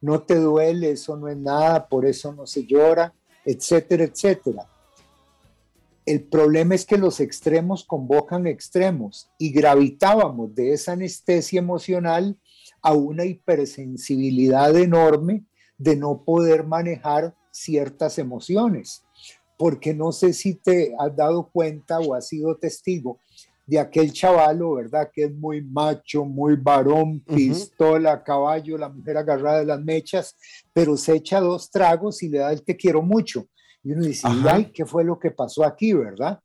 No 0.00 0.20
te 0.20 0.36
duele, 0.36 0.92
eso 0.92 1.16
no 1.16 1.28
es 1.28 1.36
nada, 1.36 1.88
por 1.88 2.06
eso 2.06 2.32
no 2.32 2.46
se 2.46 2.64
llora, 2.64 3.12
etcétera, 3.44 4.04
etcétera. 4.04 4.66
El 6.06 6.24
problema 6.24 6.74
es 6.74 6.84
que 6.84 6.98
los 6.98 7.18
extremos 7.20 7.84
convocan 7.84 8.46
extremos 8.46 9.30
y 9.38 9.52
gravitábamos 9.52 10.54
de 10.54 10.72
esa 10.74 10.92
anestesia 10.92 11.60
emocional 11.60 12.38
a 12.82 12.92
una 12.92 13.24
hipersensibilidad 13.24 14.76
enorme 14.76 15.44
de 15.78 15.96
no 15.96 16.22
poder 16.22 16.66
manejar 16.66 17.34
ciertas 17.50 18.18
emociones. 18.18 19.02
Porque 19.56 19.94
no 19.94 20.12
sé 20.12 20.34
si 20.34 20.54
te 20.54 20.94
has 20.98 21.16
dado 21.16 21.48
cuenta 21.50 22.00
o 22.00 22.14
has 22.14 22.28
sido 22.28 22.54
testigo 22.56 23.18
de 23.66 23.78
aquel 23.78 24.12
chavalo, 24.12 24.74
¿verdad? 24.74 25.10
Que 25.10 25.24
es 25.24 25.34
muy 25.34 25.62
macho, 25.62 26.24
muy 26.26 26.56
varón, 26.56 27.20
pistola, 27.20 28.22
caballo, 28.22 28.76
la 28.76 28.90
mujer 28.90 29.16
agarrada 29.16 29.60
de 29.60 29.64
las 29.64 29.80
mechas, 29.80 30.36
pero 30.72 30.96
se 30.96 31.14
echa 31.14 31.40
dos 31.40 31.70
tragos 31.70 32.22
y 32.22 32.28
le 32.28 32.38
da 32.38 32.52
el 32.52 32.62
te 32.62 32.76
quiero 32.76 33.00
mucho. 33.00 33.48
Y 33.84 33.92
uno 33.92 34.02
dice, 34.02 34.26
ay, 34.48 34.72
¿qué 34.72 34.84
fue 34.86 35.04
lo 35.04 35.18
que 35.18 35.30
pasó 35.30 35.64
aquí, 35.64 35.92
verdad? 35.92 36.40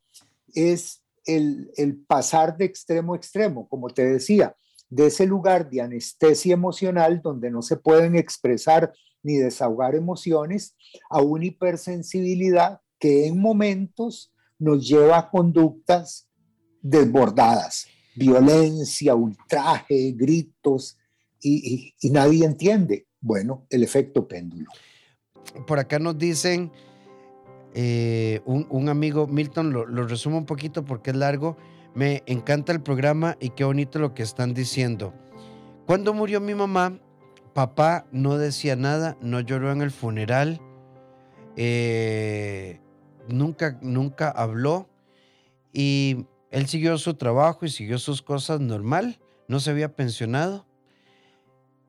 Es 0.53 1.01
el, 1.25 1.71
el 1.77 1.97
pasar 1.97 2.57
de 2.57 2.65
extremo 2.65 3.13
a 3.13 3.17
extremo, 3.17 3.67
como 3.67 3.89
te 3.89 4.05
decía, 4.05 4.55
de 4.89 5.07
ese 5.07 5.25
lugar 5.25 5.69
de 5.69 5.81
anestesia 5.81 6.53
emocional 6.53 7.21
donde 7.21 7.49
no 7.49 7.61
se 7.61 7.77
pueden 7.77 8.15
expresar 8.15 8.91
ni 9.23 9.37
desahogar 9.37 9.95
emociones, 9.95 10.75
a 11.09 11.21
una 11.21 11.45
hipersensibilidad 11.45 12.79
que 12.99 13.27
en 13.27 13.39
momentos 13.39 14.33
nos 14.57 14.87
lleva 14.87 15.17
a 15.17 15.29
conductas 15.29 16.27
desbordadas, 16.81 17.87
violencia, 18.15 19.15
ultraje, 19.15 20.13
gritos, 20.15 20.97
y, 21.41 21.93
nadie 22.11 22.45
entiende. 22.45 23.07
Bueno, 23.21 23.65
el 23.69 23.83
efecto 23.83 24.27
péndulo. 24.27 24.69
Por 25.67 25.79
acá 25.79 25.99
nos 25.99 26.17
dicen, 26.17 26.71
eh, 27.73 28.41
un, 28.45 28.89
amigo, 28.89 29.27
Milton, 29.27 29.71
lo, 29.71 29.85
resumo 29.85 30.37
un 30.37 30.45
poquito 30.45 30.83
porque 30.83 31.11
es 31.11 31.15
largo. 31.15 31.57
Me 31.93 32.23
encanta 32.25 32.71
el 32.71 32.81
programa 32.81 33.37
y 33.39 33.49
qué 33.49 33.63
bonito 33.63 33.99
lo 33.99 34.13
que 34.13 34.23
están 34.23 34.53
diciendo. 34.53 35.13
Cuando 35.85 36.13
murió 36.13 36.39
mi 36.39 36.55
mamá, 36.55 36.99
papá 37.53 38.05
no 38.11 38.37
decía 38.37 38.75
nada, 38.75 39.17
no 39.21 39.39
lloró 39.39 39.71
en 39.71 39.81
el 39.81 39.91
funeral, 39.91 40.61
eh, 41.55 42.79
nunca, 43.27 43.79
nunca 43.81 44.29
habló 44.29 44.87
y 45.73 46.27
él 46.51 46.67
siguió 46.67 46.97
su 46.97 47.15
trabajo 47.15 47.65
y 47.65 47.69
siguió 47.69 47.97
sus 47.97 48.21
cosas 48.21 48.59
normal, 48.59 49.19
no 49.47 49.59
se 49.59 49.71
había 49.71 49.95
pensionado. 49.95 50.65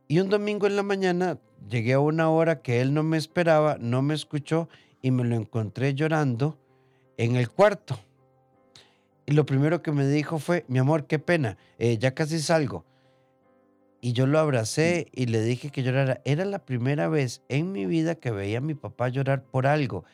Y 0.08 0.18
un 0.20 0.28
domingo 0.28 0.66
en 0.66 0.76
la 0.76 0.82
mañana 0.82 1.38
llegué 1.68 1.92
a 1.92 2.00
una 2.00 2.30
hora 2.30 2.62
que 2.62 2.80
él 2.80 2.94
no 2.94 3.02
me 3.02 3.16
esperaba, 3.16 3.76
no 3.78 4.02
me 4.02 4.14
escuchó 4.14 4.68
y 5.02 5.10
me 5.10 5.24
lo 5.24 5.36
encontré 5.36 5.94
llorando 5.94 6.58
en 7.16 7.36
el 7.36 7.50
cuarto. 7.50 7.98
Y 9.26 9.32
lo 9.32 9.46
primero 9.46 9.82
que 9.82 9.92
me 9.92 10.06
dijo 10.06 10.38
fue, 10.38 10.64
mi 10.68 10.78
amor, 10.78 11.06
qué 11.06 11.18
pena, 11.18 11.56
eh, 11.78 11.98
ya 11.98 12.14
casi 12.14 12.40
salgo. 12.40 12.84
Y 14.00 14.12
yo 14.12 14.26
lo 14.26 14.38
abracé 14.38 15.08
y 15.12 15.26
le 15.26 15.42
dije 15.42 15.70
que 15.70 15.82
llorara. 15.82 16.20
Era 16.24 16.44
la 16.44 16.64
primera 16.64 17.08
vez 17.08 17.42
en 17.48 17.70
mi 17.70 17.86
vida 17.86 18.14
que 18.14 18.30
veía 18.30 18.58
a 18.58 18.62
mi 18.62 18.74
papá 18.74 19.08
llorar 19.08 19.44
por 19.44 19.66
algo. 19.66 20.04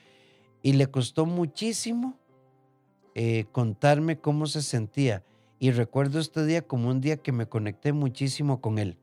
Y 0.62 0.73
le 0.73 0.88
costó 0.88 1.25
muchísimo 1.25 2.19
eh, 3.14 3.47
contarme 3.52 4.19
cómo 4.19 4.47
se 4.47 4.61
sentía. 4.61 5.23
Y 5.61 5.71
recuerdo 5.71 6.19
este 6.19 6.45
día 6.45 6.62
como 6.62 6.90
un 6.90 7.00
día 7.00 7.16
que 7.16 7.33
me 7.33 7.47
conecté 7.47 7.93
muchísimo 7.93 8.61
con 8.61 8.78
él. 8.78 8.99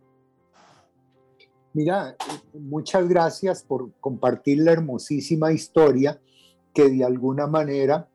Mira, 1.74 2.15
muchas 2.53 3.10
gracias 3.10 3.63
por 3.63 3.92
compartir 4.00 4.60
la 4.60 4.74
hermosísima 4.74 5.51
historia 5.51 6.22
que 6.72 6.88
de 6.88 7.03
alguna 7.03 7.48
manera 7.48 8.08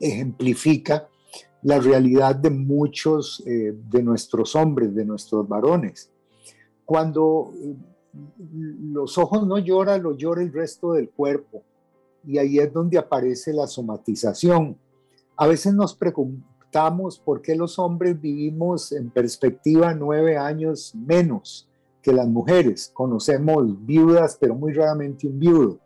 ejemplifica 0.00 1.06
la 1.62 1.78
realidad 1.78 2.34
de 2.34 2.48
muchos 2.48 3.42
eh, 3.46 3.74
de 3.90 4.02
nuestros 4.02 4.56
hombres, 4.56 4.94
de 4.94 5.04
nuestros 5.04 5.46
varones. 5.46 6.10
Cuando 6.86 7.52
eh, 7.54 7.74
los 8.80 9.18
ojos 9.18 9.46
no 9.46 9.58
lloran, 9.58 10.02
lo 10.02 10.16
llora 10.16 10.42
el 10.42 10.52
resto 10.52 10.94
del 10.94 11.10
cuerpo. 11.10 11.62
Y 12.26 12.38
ahí 12.38 12.58
es 12.58 12.72
donde 12.72 12.96
aparece 12.96 13.52
la 13.52 13.66
somatización. 13.66 14.78
A 15.36 15.46
veces 15.46 15.74
nos 15.74 15.94
preguntamos 15.94 17.18
por 17.18 17.42
qué 17.42 17.54
los 17.56 17.78
hombres 17.78 18.18
vivimos 18.18 18.92
en 18.92 19.10
perspectiva 19.10 19.92
nueve 19.92 20.38
años 20.38 20.94
menos 20.94 21.68
que 22.04 22.12
las 22.12 22.28
mujeres. 22.28 22.90
Conocemos 22.92 23.84
viudas, 23.84 24.36
pero 24.38 24.54
muy 24.54 24.72
raramente 24.72 25.26
un 25.26 25.38
viudo. 25.40 25.80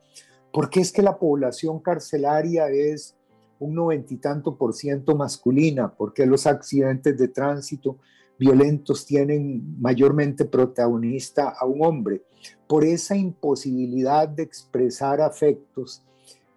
¿Por 0.53 0.69
qué 0.69 0.81
es 0.81 0.91
que 0.91 1.01
la 1.01 1.17
población 1.17 1.79
carcelaria 1.79 2.69
es 2.69 3.15
un 3.61 3.75
noventa 3.75 4.13
y 4.13 4.17
tanto 4.17 4.57
por 4.57 4.75
ciento 4.75 5.15
masculina? 5.15 5.95
¿Por 5.95 6.13
qué 6.13 6.27
los 6.27 6.47
accidentes 6.47 7.17
de 7.17 7.29
tránsito 7.29 7.99
violentos 8.39 9.07
tienen 9.07 9.81
mayormente 9.81 10.45
protagonista 10.45 11.51
a 11.51 11.65
un 11.65 11.85
hombre? 11.85 12.25
Por 12.67 12.85
esa 12.85 13.17
imposibilidad 13.17 14.29
de 14.29 14.43
expresar 14.43 15.21
afectos 15.21 16.03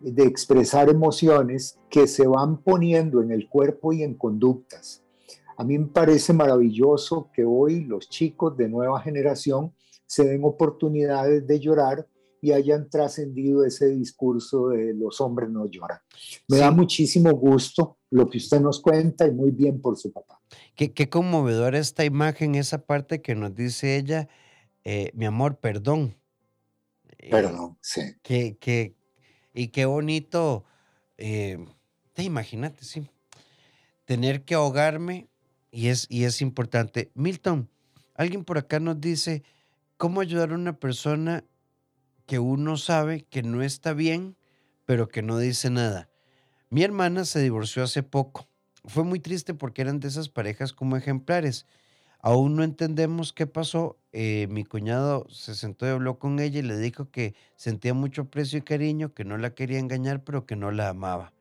de 0.01 0.23
expresar 0.23 0.89
emociones 0.89 1.77
que 1.87 2.07
se 2.07 2.25
van 2.25 2.57
poniendo 2.57 3.21
en 3.21 3.31
el 3.31 3.47
cuerpo 3.47 3.93
y 3.93 4.01
en 4.01 4.15
conductas. 4.15 5.00
A 5.57 5.63
mí 5.63 5.77
me 5.77 5.87
parece 5.87 6.33
maravilloso 6.33 7.29
que 7.33 7.43
hoy 7.43 7.83
los 7.83 8.09
chicos 8.09 8.57
de 8.57 8.69
nueva 8.69 9.01
generación 9.01 9.73
se 10.05 10.25
den 10.25 10.43
oportunidades 10.43 11.45
de 11.47 11.59
llorar 11.59 12.07
y 12.41 12.51
hayan 12.51 12.89
trascendido 12.89 13.63
ese 13.63 13.87
discurso 13.87 14.69
de 14.69 14.93
los 14.93 15.21
hombres 15.21 15.49
no 15.49 15.67
lloran. 15.67 15.99
Me 16.47 16.57
da 16.57 16.71
muchísimo 16.71 17.31
gusto 17.33 17.99
lo 18.09 18.29
que 18.29 18.39
usted 18.39 18.59
nos 18.59 18.81
cuenta 18.81 19.27
y 19.27 19.31
muy 19.31 19.51
bien 19.51 19.79
por 19.79 19.97
su 19.97 20.11
papá. 20.11 20.41
Qué, 20.75 20.91
qué 20.91 21.07
conmovedora 21.07 21.77
esta 21.77 22.03
imagen, 22.03 22.55
esa 22.55 22.85
parte 22.85 23.21
que 23.21 23.35
nos 23.35 23.55
dice 23.55 23.95
ella, 23.95 24.27
eh, 24.83 25.11
mi 25.13 25.25
amor, 25.25 25.59
perdón. 25.59 26.17
Perdón, 27.29 27.77
sí. 27.81 28.01
Que, 28.23 28.57
que, 28.57 28.95
y 29.53 29.67
qué 29.67 29.85
bonito, 29.85 30.65
eh, 31.17 31.63
imagínate, 32.17 32.83
sí, 32.83 33.07
tener 34.05 34.43
que 34.43 34.55
ahogarme 34.55 35.29
y 35.71 35.87
es, 35.87 36.05
y 36.09 36.25
es 36.25 36.41
importante. 36.41 37.11
Milton, 37.15 37.69
alguien 38.15 38.43
por 38.43 38.57
acá 38.57 38.79
nos 38.79 38.99
dice, 38.99 39.43
¿cómo 39.97 40.21
ayudar 40.21 40.51
a 40.51 40.55
una 40.55 40.77
persona 40.79 41.43
que 42.25 42.39
uno 42.39 42.77
sabe 42.77 43.23
que 43.29 43.41
no 43.41 43.63
está 43.63 43.93
bien, 43.93 44.35
pero 44.85 45.07
que 45.07 45.21
no 45.21 45.37
dice 45.37 45.69
nada? 45.69 46.09
Mi 46.69 46.83
hermana 46.83 47.25
se 47.25 47.41
divorció 47.41 47.83
hace 47.83 48.03
poco. 48.03 48.47
Fue 48.85 49.03
muy 49.03 49.19
triste 49.19 49.53
porque 49.53 49.81
eran 49.81 49.99
de 49.99 50.07
esas 50.07 50.29
parejas 50.29 50.73
como 50.73 50.97
ejemplares. 50.97 51.65
Aún 52.19 52.55
no 52.55 52.63
entendemos 52.63 53.33
qué 53.33 53.47
pasó. 53.47 53.97
Eh, 54.11 54.47
mi 54.49 54.63
cuñado 54.63 55.25
se 55.29 55.55
sentó 55.55 55.85
y 55.85 55.89
habló 55.89 56.19
con 56.19 56.39
ella 56.39 56.59
y 56.59 56.63
le 56.63 56.77
dijo 56.77 57.09
que 57.09 57.35
sentía 57.55 57.93
mucho 57.93 58.23
aprecio 58.23 58.59
y 58.59 58.61
cariño, 58.61 59.13
que 59.13 59.25
no 59.25 59.37
la 59.37 59.55
quería 59.55 59.79
engañar, 59.79 60.23
pero 60.23 60.45
que 60.45 60.55
no 60.55 60.71
la 60.71 60.89
amaba. 60.89 61.33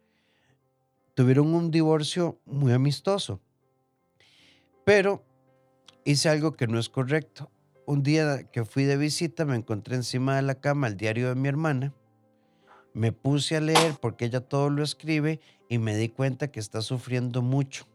Tuvieron 1.15 1.55
un 1.55 1.71
divorcio 1.71 2.39
muy 2.47 2.73
amistoso. 2.73 3.41
Pero 4.85 5.25
hice 6.05 6.29
algo 6.29 6.53
que 6.53 6.67
no 6.67 6.79
es 6.79 6.89
correcto. 6.89 7.51
Un 7.87 8.03
día 8.03 8.45
que 8.45 8.65
fui 8.65 8.85
de 8.85 8.97
visita 8.97 9.45
me 9.45 9.57
encontré 9.57 9.97
encima 9.97 10.37
de 10.37 10.43
la 10.43 10.55
cama 10.55 10.87
el 10.87 10.97
diario 10.97 11.29
de 11.29 11.35
mi 11.35 11.49
hermana. 11.49 11.93
Me 12.93 13.13
puse 13.13 13.57
a 13.57 13.61
leer 13.61 13.97
porque 14.01 14.25
ella 14.25 14.41
todo 14.41 14.71
lo 14.71 14.83
escribe 14.83 15.41
y 15.69 15.79
me 15.79 15.97
di 15.97 16.09
cuenta 16.09 16.51
que 16.51 16.61
está 16.61 16.83
sufriendo 16.83 17.43
mucho. 17.43 17.87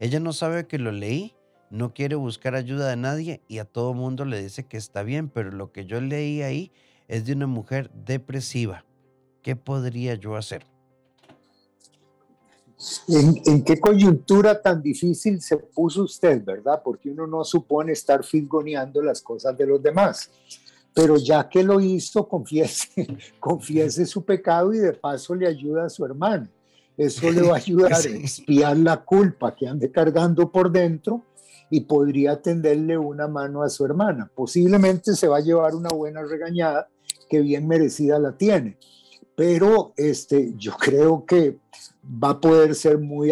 Ella 0.00 0.20
no 0.20 0.32
sabe 0.32 0.66
que 0.66 0.78
lo 0.78 0.92
leí 0.92 1.34
no 1.70 1.94
quiere 1.94 2.16
buscar 2.16 2.54
ayuda 2.54 2.90
de 2.90 2.96
nadie 2.96 3.40
y 3.48 3.56
a 3.56 3.64
todo 3.64 3.94
mundo 3.94 4.26
le 4.26 4.42
dice 4.42 4.64
que 4.64 4.76
está 4.76 5.02
bien, 5.02 5.30
pero 5.30 5.50
lo 5.50 5.72
que 5.72 5.86
yo 5.86 6.02
leí 6.02 6.42
ahí 6.42 6.70
es 7.08 7.24
de 7.24 7.32
una 7.32 7.46
mujer 7.46 7.90
depresiva. 7.94 8.84
¿qué 9.42 9.56
podría 9.56 10.14
yo 10.14 10.36
hacer? 10.36 10.66
¿En, 13.08 13.62
qué 13.62 13.78
coyuntura 13.78 14.60
tan 14.60 14.82
difícil 14.82 15.40
se 15.40 15.56
puso 15.56 16.02
usted, 16.02 16.44
verdad? 16.44 16.80
Porque 16.82 17.10
uno 17.10 17.26
no 17.26 17.44
supone 17.44 17.92
estar 17.92 18.24
fisgoneando 18.24 19.00
las 19.02 19.22
cosas 19.22 19.56
de 19.56 19.66
los 19.66 19.82
demás. 19.82 20.30
Pero 20.94 21.16
ya 21.16 21.48
que 21.48 21.62
lo 21.62 21.80
hizo, 21.80 22.28
confiese, 22.28 22.88
confiese 23.40 24.04
su 24.04 24.24
pecado 24.24 24.72
y 24.74 24.78
de 24.78 24.92
paso 24.92 25.34
le 25.34 25.46
ayuda 25.46 25.86
a 25.86 25.90
su 25.90 26.04
hermano. 26.04 26.48
Eso 26.96 27.30
le 27.30 27.42
va 27.42 27.54
a 27.54 27.56
ayudar 27.58 27.92
a 27.92 28.00
expiar 28.00 28.76
la 28.76 29.02
culpa 29.02 29.54
que 29.54 29.68
ande 29.68 29.90
cargando 29.90 30.50
por 30.50 30.70
dentro 30.70 31.24
y 31.70 31.80
podría 31.80 32.42
tenderle 32.42 32.98
una 32.98 33.28
mano 33.28 33.62
a 33.62 33.70
su 33.70 33.84
hermana. 33.84 34.30
Posiblemente 34.34 35.14
se 35.14 35.28
va 35.28 35.38
a 35.38 35.40
llevar 35.40 35.74
una 35.74 35.88
buena 35.88 36.22
regañada 36.22 36.88
que 37.30 37.40
bien 37.40 37.66
merecida 37.66 38.18
la 38.18 38.36
tiene, 38.36 38.76
pero 39.34 39.94
este, 39.96 40.52
yo 40.56 40.72
creo 40.76 41.24
que 41.24 41.61
va 42.02 42.30
a 42.30 42.40
poder 42.40 42.74
ser 42.74 42.98
muy, 42.98 43.30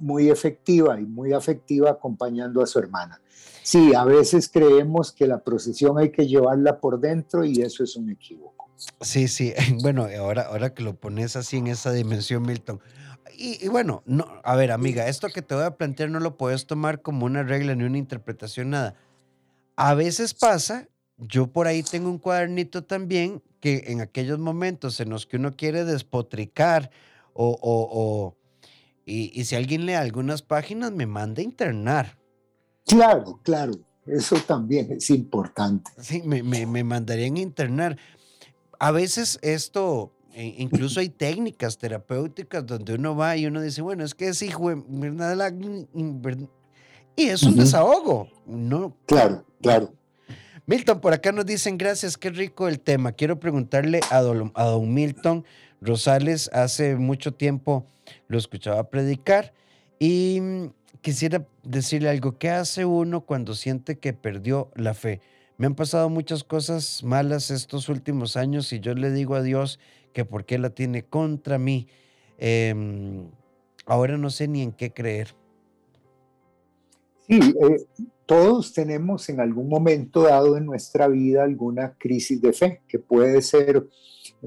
muy 0.00 0.30
efectiva 0.30 1.00
y 1.00 1.04
muy 1.04 1.32
afectiva 1.32 1.90
acompañando 1.90 2.62
a 2.62 2.66
su 2.66 2.78
hermana. 2.78 3.20
Sí, 3.62 3.94
a 3.94 4.04
veces 4.04 4.48
creemos 4.48 5.10
que 5.10 5.26
la 5.26 5.42
procesión 5.42 5.98
hay 5.98 6.10
que 6.10 6.26
llevarla 6.26 6.80
por 6.80 7.00
dentro 7.00 7.44
y 7.44 7.62
eso 7.62 7.82
es 7.82 7.96
un 7.96 8.10
equívoco. 8.10 8.70
Sí, 9.00 9.28
sí, 9.28 9.52
bueno, 9.82 10.06
ahora, 10.18 10.42
ahora 10.42 10.74
que 10.74 10.82
lo 10.82 10.94
pones 10.94 11.36
así 11.36 11.56
en 11.56 11.68
esa 11.68 11.92
dimensión, 11.92 12.42
Milton, 12.42 12.80
y, 13.36 13.66
bueno, 13.68 14.02
no, 14.06 14.26
a 14.44 14.54
ver, 14.54 14.70
amiga, 14.70 15.08
esto 15.08 15.28
que 15.28 15.42
te 15.42 15.54
voy 15.54 15.64
a 15.64 15.76
plantear 15.76 16.10
no 16.10 16.20
lo 16.20 16.36
puedes 16.36 16.66
tomar 16.66 17.02
como 17.02 17.26
una 17.26 17.42
regla 17.42 17.74
ni 17.74 17.84
una 17.84 17.98
interpretación, 17.98 18.70
nada. 18.70 18.94
A 19.76 19.94
veces 19.94 20.34
pasa, 20.34 20.88
yo 21.16 21.48
por 21.48 21.66
ahí 21.66 21.82
tengo 21.82 22.10
un 22.10 22.18
cuadernito 22.18 22.84
también 22.84 23.42
que 23.60 23.84
en 23.88 24.00
aquellos 24.00 24.38
momentos 24.38 25.00
en 25.00 25.10
los 25.10 25.26
que 25.26 25.36
uno 25.36 25.56
quiere 25.56 25.84
despotricar 25.84 26.90
o, 27.34 27.58
o, 27.60 28.36
y, 29.04 29.38
y, 29.38 29.44
si 29.44 29.56
alguien 29.56 29.84
lee 29.86 29.94
algunas 29.94 30.42
páginas 30.42 30.92
me 30.92 31.06
manda 31.06 31.42
a 31.42 31.44
internar. 31.44 32.18
Claro, 32.86 33.40
claro, 33.42 33.74
eso 34.06 34.36
también 34.46 34.90
es 34.92 35.10
importante. 35.10 35.90
Sí, 36.00 36.22
me, 36.24 36.42
me, 36.42 36.66
me 36.66 36.84
mandarían 36.84 37.36
a 37.36 37.40
internar. 37.40 37.98
A 38.78 38.90
veces 38.92 39.38
esto, 39.42 40.12
e 40.32 40.54
incluso 40.58 41.00
hay 41.00 41.08
técnicas 41.08 41.78
terapéuticas 41.78 42.64
donde 42.66 42.94
uno 42.94 43.16
va 43.16 43.36
y 43.36 43.46
uno 43.46 43.60
dice, 43.60 43.82
bueno, 43.82 44.04
es 44.04 44.14
que 44.14 44.28
es 44.28 44.42
hijo 44.42 44.70
de... 44.70 46.48
Y 47.16 47.26
es 47.26 47.42
un 47.44 47.56
desahogo, 47.56 48.28
¿no? 48.44 48.96
Claro, 49.06 49.44
claro. 49.62 49.94
Milton, 50.66 51.00
por 51.00 51.12
acá 51.12 51.30
nos 51.30 51.46
dicen, 51.46 51.78
gracias, 51.78 52.16
qué 52.16 52.30
rico 52.30 52.68
el 52.68 52.80
tema. 52.80 53.12
Quiero 53.12 53.38
preguntarle 53.38 54.00
a 54.10 54.20
don, 54.20 54.50
a 54.54 54.64
don 54.64 54.92
Milton 54.92 55.44
Rosales, 55.84 56.50
hace 56.52 56.96
mucho 56.96 57.34
tiempo 57.34 57.86
lo 58.28 58.38
escuchaba 58.38 58.88
predicar 58.88 59.52
y 59.98 60.40
quisiera 61.02 61.46
decirle 61.62 62.08
algo, 62.08 62.38
¿qué 62.38 62.50
hace 62.50 62.84
uno 62.84 63.20
cuando 63.20 63.54
siente 63.54 63.98
que 63.98 64.14
perdió 64.14 64.70
la 64.74 64.94
fe? 64.94 65.20
Me 65.58 65.66
han 65.66 65.74
pasado 65.74 66.08
muchas 66.08 66.42
cosas 66.42 67.04
malas 67.04 67.50
estos 67.50 67.88
últimos 67.88 68.36
años 68.36 68.72
y 68.72 68.80
yo 68.80 68.94
le 68.94 69.10
digo 69.10 69.34
a 69.34 69.42
Dios 69.42 69.78
que 70.12 70.24
por 70.24 70.44
qué 70.44 70.58
la 70.58 70.70
tiene 70.70 71.04
contra 71.04 71.58
mí. 71.58 71.86
Em, 72.38 73.28
ahora 73.86 74.16
no 74.16 74.30
sé 74.30 74.48
ni 74.48 74.62
en 74.62 74.72
qué 74.72 74.92
creer. 74.92 75.34
Sí, 77.28 77.38
eh, 77.38 77.86
todos 78.26 78.72
tenemos 78.72 79.28
en 79.28 79.40
algún 79.40 79.68
momento 79.68 80.22
dado 80.22 80.56
en 80.56 80.66
nuestra 80.66 81.08
vida 81.08 81.44
alguna 81.44 81.94
crisis 81.98 82.40
de 82.40 82.52
fe, 82.52 82.82
que 82.88 82.98
puede 82.98 83.42
ser 83.42 83.86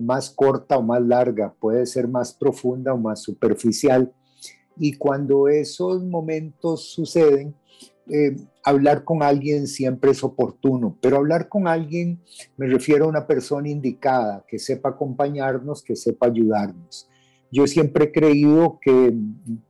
más 0.01 0.29
corta 0.29 0.77
o 0.77 0.83
más 0.83 1.01
larga, 1.01 1.53
puede 1.59 1.85
ser 1.85 2.07
más 2.07 2.33
profunda 2.33 2.93
o 2.93 2.97
más 2.97 3.21
superficial. 3.21 4.11
Y 4.77 4.93
cuando 4.93 5.47
esos 5.47 6.03
momentos 6.03 6.91
suceden, 6.91 7.55
eh, 8.09 8.37
hablar 8.63 9.03
con 9.03 9.21
alguien 9.21 9.67
siempre 9.67 10.11
es 10.11 10.23
oportuno, 10.23 10.97
pero 11.01 11.17
hablar 11.17 11.49
con 11.49 11.67
alguien 11.67 12.21
me 12.55 12.67
refiero 12.67 13.05
a 13.05 13.09
una 13.09 13.27
persona 13.27 13.69
indicada, 13.69 14.45
que 14.47 14.59
sepa 14.59 14.89
acompañarnos, 14.89 15.83
que 15.83 15.95
sepa 15.95 16.27
ayudarnos. 16.27 17.09
Yo 17.51 17.67
siempre 17.67 18.05
he 18.05 18.11
creído 18.11 18.79
que 18.81 19.13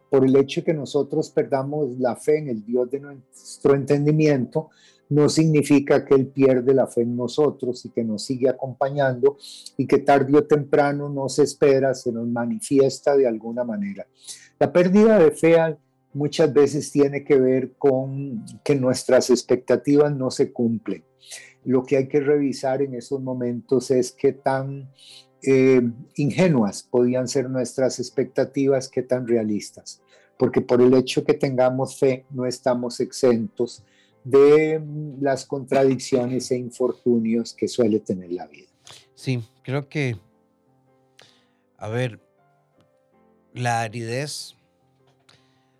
por 0.10 0.26
el 0.26 0.36
hecho 0.36 0.62
de 0.62 0.66
que 0.66 0.74
nosotros 0.74 1.30
perdamos 1.30 1.98
la 2.00 2.16
fe 2.16 2.40
en 2.40 2.50
el 2.50 2.66
Dios 2.66 2.90
de 2.90 3.00
nuestro 3.00 3.76
entendimiento, 3.76 4.70
no 5.10 5.30
significa 5.30 6.04
que 6.06 6.16
Él 6.16 6.28
pierde 6.28 6.74
la 6.74 6.88
fe 6.88 7.02
en 7.02 7.16
nosotros 7.16 7.86
y 7.86 7.90
que 7.90 8.04
nos 8.04 8.24
sigue 8.24 8.50
acompañando 8.50 9.38
y 9.78 9.88
que 9.88 10.00
tarde 10.00 10.38
o 10.38 10.44
temprano 10.44 11.10
nos 11.10 11.40
espera, 11.40 11.94
se 11.94 12.12
nos 12.12 12.28
manifiesta 12.28 13.16
de 13.16 13.28
alguna 13.28 13.64
manera. 13.64 14.06
La 14.60 14.72
pérdida 14.72 15.20
de 15.20 15.32
fe 15.32 15.56
muchas 16.14 16.52
veces 16.52 16.92
tiene 16.92 17.24
que 17.24 17.38
ver 17.38 17.74
con 17.78 18.44
que 18.64 18.76
nuestras 18.76 19.30
expectativas 19.30 20.16
no 20.16 20.32
se 20.32 20.52
cumplen. 20.52 21.04
Lo 21.64 21.84
que 21.84 21.98
hay 21.98 22.08
que 22.08 22.20
revisar 22.20 22.82
en 22.82 22.96
esos 22.96 23.22
momentos 23.22 23.92
es 23.92 24.12
qué 24.12 24.34
tan 24.34 24.90
eh, 25.44 25.82
ingenuas 26.16 26.84
podían 26.84 27.28
ser 27.28 27.50
nuestras 27.50 28.00
expectativas, 28.00 28.90
qué 28.90 29.04
tan 29.04 29.28
realistas. 29.28 30.02
Porque 30.38 30.62
por 30.62 30.82
el 30.82 30.94
hecho 30.94 31.24
que 31.24 31.34
tengamos 31.34 31.98
fe, 32.00 32.26
no 32.32 32.46
estamos 32.46 33.00
exentos 33.00 33.84
de 34.30 34.82
las 35.20 35.46
contradicciones 35.46 36.52
e 36.52 36.58
infortunios 36.58 37.54
que 37.54 37.68
suele 37.68 38.00
tener 38.00 38.32
la 38.32 38.48
vida. 38.48 38.68
Sí, 39.16 39.42
creo 39.64 39.88
que, 39.88 40.18
a 41.78 41.88
ver, 41.90 42.20
la 43.54 43.82
aridez 43.82 44.58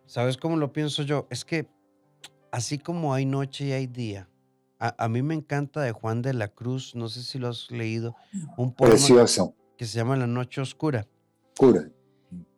¿Sabes 0.08 0.38
cómo 0.38 0.56
lo 0.56 0.72
pienso 0.72 1.04
yo? 1.04 1.28
Es 1.30 1.44
que 1.44 1.68
así 2.50 2.80
como 2.80 3.14
hay 3.14 3.26
noche 3.26 3.66
y 3.66 3.72
hay 3.74 3.88
día, 3.88 4.30
a, 4.80 5.08
mí 5.10 5.22
me 5.22 5.34
encanta 5.34 5.82
de 5.82 5.92
Juan 5.92 6.22
de 6.22 6.34
la 6.34 6.48
Cruz, 6.48 6.96
no 6.96 7.10
sé 7.10 7.24
si 7.24 7.38
lo 7.38 7.50
has 7.50 7.70
leído, 7.72 8.16
un 8.58 8.74
poema 8.74 8.94
Precioso. 8.94 9.54
que 9.76 9.86
se 9.86 9.98
llama 9.98 10.16
La 10.16 10.28
Noche 10.28 10.62
Oscura. 10.62 11.06
Oscura. 11.54 11.90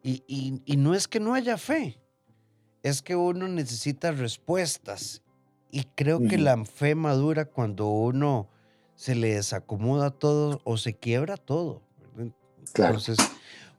Y, 0.04 0.24
y, 0.66 0.78
no 0.78 0.94
es 0.94 1.08
que 1.08 1.20
no 1.20 1.34
haya 1.34 1.58
fe, 1.58 2.00
es 2.84 3.02
que 3.02 3.16
uno 3.16 3.48
necesita 3.48 4.12
respuestas. 4.12 5.24
Y 5.72 5.84
creo 5.96 6.20
que 6.20 6.38
la 6.38 6.66
fe 6.66 6.96
madura 6.96 7.46
cuando 7.46 7.88
uno 7.90 8.48
se 8.96 9.16
le 9.16 9.36
desacomoda 9.36 10.12
todo 10.12 10.62
o 10.64 10.78
se 10.78 10.96
quiebra 10.96 11.38
todo. 11.38 11.82
Claro. 12.74 12.98
Entonces, 12.98 13.18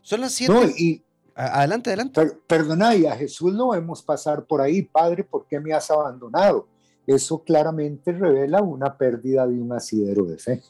son 0.02 0.20
las 0.20 0.32
siete. 0.32 1.02
Adelante, 1.34 1.90
adelante. 1.90 2.32
perdona, 2.46 2.94
y 2.94 3.06
a 3.06 3.16
Jesús 3.16 3.52
lo 3.54 3.70
vemos 3.70 4.02
pasar 4.02 4.44
por 4.44 4.60
ahí, 4.60 4.82
Padre, 4.82 5.24
¿por 5.24 5.46
qué 5.46 5.58
me 5.58 5.72
has 5.72 5.90
abandonado? 5.90 6.68
Eso 7.06 7.42
claramente 7.42 8.12
revela 8.12 8.60
una 8.60 8.96
pérdida 8.96 9.46
de 9.46 9.58
un 9.58 9.72
asidero 9.72 10.24
de 10.24 10.38
fe. 10.38 10.62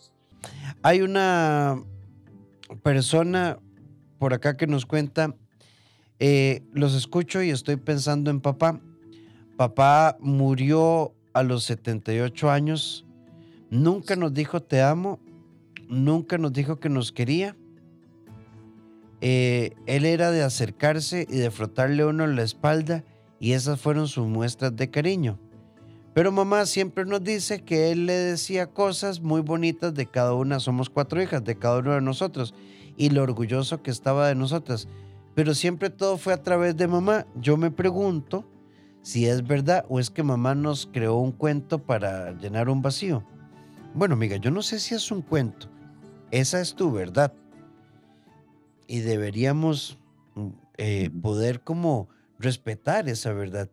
Hay 0.83 1.03
una 1.03 1.83
persona 2.83 3.59
por 4.19 4.33
acá 4.33 4.57
que 4.57 4.67
nos 4.67 4.87
cuenta, 4.87 5.35
eh, 6.19 6.63
los 6.73 6.95
escucho 6.95 7.43
y 7.43 7.51
estoy 7.51 7.77
pensando 7.77 8.31
en 8.31 8.41
papá. 8.41 8.81
Papá 9.61 10.17
murió 10.21 11.13
a 11.35 11.43
los 11.43 11.65
78 11.65 12.51
años, 12.51 13.05
nunca 13.69 14.17
nos 14.17 14.33
dijo 14.33 14.63
te 14.63 14.81
amo, 14.81 15.21
nunca 15.87 16.39
nos 16.39 16.55
dijo 16.55 16.81
que 16.81 16.89
nos 16.89 17.13
quería 17.13 17.55
eh, 19.21 19.73
él 19.85 20.07
era 20.07 20.31
de 20.31 20.43
acercarse 20.43 21.27
y 21.29 21.37
de 21.37 21.51
frotarle 21.51 22.07
uno 22.07 22.25
en 22.25 22.37
la 22.37 22.43
espalda 22.43 23.05
y 23.39 23.53
esas 23.53 23.79
fueron 23.79 24.09
sus 24.09 24.27
muestras 24.27 24.75
de 24.77 24.89
cariño. 24.89 25.39
Pero 26.15 26.33
mamá 26.33 26.65
siempre 26.65 27.05
nos 27.05 27.23
dice 27.23 27.63
que 27.63 27.93
él 27.93 28.07
le 28.07 28.15
decía 28.15 28.67
cosas 28.67 29.21
muy 29.21 29.43
bonitas 29.43 29.93
de 29.93 30.07
cada 30.07 30.33
una. 30.33 30.59
Somos 30.59 30.89
cuatro 30.89 31.21
hijas 31.21 31.45
de 31.45 31.59
cada 31.59 31.81
uno 31.81 31.93
de 31.93 32.01
nosotros 32.01 32.55
y 32.97 33.11
lo 33.11 33.23
orgulloso 33.23 33.83
que 33.83 33.91
estaba 33.91 34.27
de 34.27 34.37
nosotras. 34.37 34.89
Pero 35.35 35.53
siempre 35.53 35.91
todo 35.91 36.17
fue 36.17 36.33
a 36.33 36.43
través 36.43 36.79
de 36.79 36.89
mamá. 36.89 37.27
Yo 37.37 37.59
me 37.59 37.71
pregunto 37.71 38.50
si 39.03 39.27
es 39.27 39.47
verdad 39.47 39.85
o 39.89 40.01
es 40.01 40.11
que 40.11 40.23
mamá 40.23 40.55
nos 40.55 40.87
creó 40.87 41.17
un 41.17 41.33
cuento 41.33 41.79
para 41.79 42.33
llenar 42.33 42.69
un 42.69 42.83
vacío. 42.83 43.25
Bueno, 43.95 44.15
amiga, 44.15 44.37
yo 44.37 44.51
no 44.51 44.63
sé 44.63 44.79
si 44.79 44.95
es 44.95 45.11
un 45.11 45.23
cuento. 45.23 45.69
Esa 46.31 46.61
es 46.61 46.75
tu 46.75 46.93
verdad 46.93 47.33
y 48.91 49.01
deberíamos 49.01 49.99
mm, 50.35 50.49
eh, 50.77 51.11
poder 51.23 51.61
como 51.61 52.09
respetar 52.41 53.09
esa 53.09 53.33
verdad. 53.33 53.71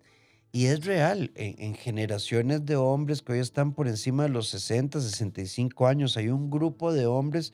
Y 0.51 0.67
es 0.67 0.85
real, 0.85 1.31
en, 1.35 1.73
generaciones 1.73 2.65
de 2.65 2.75
hombres 2.75 3.21
que 3.21 3.33
hoy 3.33 3.39
están 3.39 3.73
por 3.73 3.87
encima 3.87 4.23
de 4.23 4.29
los 4.29 4.47
60, 4.49 5.01
65 5.01 5.87
años, 5.87 6.17
hay 6.17 6.29
un 6.29 6.49
grupo 6.49 6.93
de 6.93 7.05
hombres, 7.05 7.53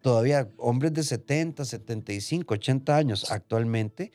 todavía 0.00 0.48
hombres 0.56 0.92
de 0.92 1.04
70, 1.04 1.64
75, 1.64 2.54
80 2.54 2.96
años 2.96 3.30
actualmente, 3.30 4.12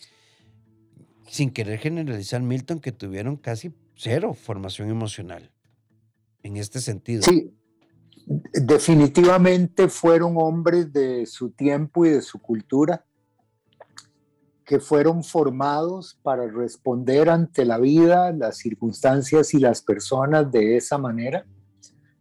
sin 1.30 1.52
querer 1.52 1.80
generalizar 1.80 2.42
Milton, 2.42 2.80
que 2.80 2.92
tuvieron 2.92 3.38
casi 3.38 3.74
cero 3.96 4.34
formación 4.34 4.90
emocional 4.90 5.52
en 6.44 6.58
este 6.58 6.80
sentido. 6.80 7.24
Sí, 7.24 7.54
definitivamente 8.54 9.88
fueron 9.88 10.36
hombres 10.38 10.92
de 10.92 11.26
su 11.26 11.52
tiempo 11.52 12.06
y 12.06 12.10
de 12.10 12.22
su 12.22 12.40
cultura 12.40 13.06
que 14.66 14.80
fueron 14.80 15.24
formados 15.24 16.20
para 16.22 16.46
responder 16.48 17.30
ante 17.30 17.66
la 17.66 17.80
vida, 17.80 18.32
las 18.32 18.58
circunstancias 18.58 19.56
y 19.56 19.60
las 19.60 19.82
personas 19.82 20.52
de 20.52 20.78
esa 20.78 21.00
manera. 21.00 21.46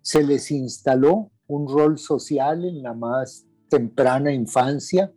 Se 0.01 0.23
les 0.23 0.51
instaló 0.51 1.31
un 1.47 1.68
rol 1.68 1.99
social 1.99 2.64
en 2.64 2.83
la 2.83 2.94
más 2.94 3.44
temprana 3.68 4.33
infancia 4.33 5.12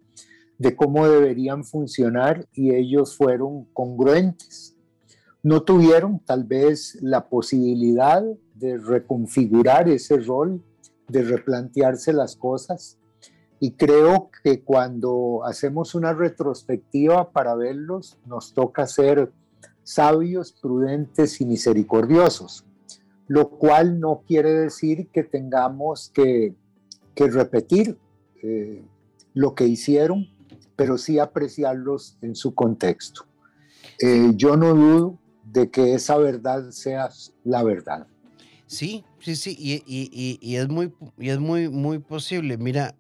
de 0.62 0.76
cómo 0.76 1.08
deberían 1.08 1.64
funcionar 1.64 2.48
y 2.54 2.76
ellos 2.76 3.18
fueron 3.18 3.66
congruentes. 3.74 4.76
No 5.42 5.64
tuvieron 5.64 6.20
tal 6.20 6.44
vez 6.44 7.00
la 7.02 7.30
posibilidad 7.30 8.24
de 8.54 8.78
reconfigurar 8.78 9.90
ese 9.90 10.18
rol, 10.18 10.62
de 11.08 11.24
replantearse 11.24 12.14
las 12.14 12.36
cosas. 12.36 13.00
Y 13.60 13.72
creo 13.72 14.30
que 14.44 14.62
cuando 14.62 15.42
hacemos 15.46 15.96
una 15.96 16.14
retrospectiva 16.14 17.32
para 17.32 17.56
verlos, 17.56 18.20
nos 18.28 18.54
toca 18.54 18.86
ser 18.86 19.32
sabios, 19.82 20.52
prudentes 20.52 21.42
y 21.42 21.46
misericordiosos, 21.46 22.66
lo 23.28 23.50
cual 23.50 24.00
no 24.00 24.22
quiere 24.28 24.54
decir 24.54 25.08
que 25.08 25.24
tengamos 25.24 26.12
que, 26.14 26.54
repetir 27.16 27.98
eh, 28.44 28.84
lo 29.34 29.54
que 29.54 29.66
hicieron, 29.66 30.28
pero 30.82 30.98
sí 30.98 31.20
apreciarlos 31.20 32.18
en 32.24 32.36
su 32.36 32.56
contexto. 32.56 33.28
Eh, 34.00 34.32
yo 34.34 34.58
no 34.58 34.74
dudo 34.74 35.20
de 35.44 35.70
que 35.70 35.94
esa 35.94 36.18
verdad 36.18 36.72
sea 36.72 37.08
la 37.44 37.62
verdad. 37.62 38.08
Sí, 38.66 39.06
sí, 39.20 39.36
sí, 39.36 39.56
y, 39.60 40.56
es, 40.56 40.70
muy, 40.70 40.92
y 41.20 41.30
es 41.30 41.38
muy, 41.38 41.70
muy 41.70 42.00
posible. 42.00 42.58
Mira, 42.58 42.96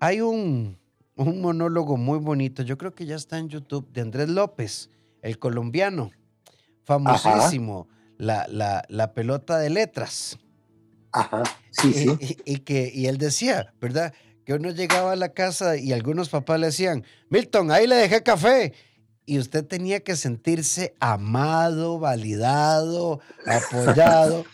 hay 0.00 0.20
un, 0.20 0.76
monólogo 1.14 1.96
muy 1.96 2.18
bonito, 2.18 2.64
yo 2.64 2.76
creo 2.76 2.92
que 2.92 3.06
ya 3.06 3.14
está 3.14 3.38
en 3.38 3.48
YouTube, 3.48 3.88
de 3.92 4.00
Andrés 4.00 4.28
López, 4.28 4.90
el 5.20 5.38
colombiano, 5.38 6.10
famosísimo, 6.82 7.86
la, 8.18 8.48
la, 8.88 9.14
pelota 9.14 9.58
de 9.58 9.70
letras. 9.70 10.40
Ajá, 11.12 11.44
sí, 11.70 11.92
sí. 11.92 12.36
Y, 12.44 12.58
que, 12.58 12.90
y 12.92 13.06
él 13.06 13.16
decía, 13.16 13.72
¿verdad? 13.80 14.12
Que 14.52 14.58
uno 14.58 14.70
llegaba 14.70 15.12
a 15.12 15.16
la 15.16 15.30
casa 15.30 15.78
y 15.78 15.94
algunos 15.94 16.28
papás 16.28 16.60
le 16.60 16.66
decían, 16.66 17.04
Milton, 17.30 17.70
ahí 17.70 17.86
le 17.86 17.94
dejé 17.94 18.22
café 18.22 18.74
y 19.24 19.38
usted 19.38 19.64
tenía 19.66 20.00
que 20.00 20.14
sentirse 20.14 20.94
amado, 21.00 21.98
validado, 21.98 23.20
apoyado. 23.46 24.44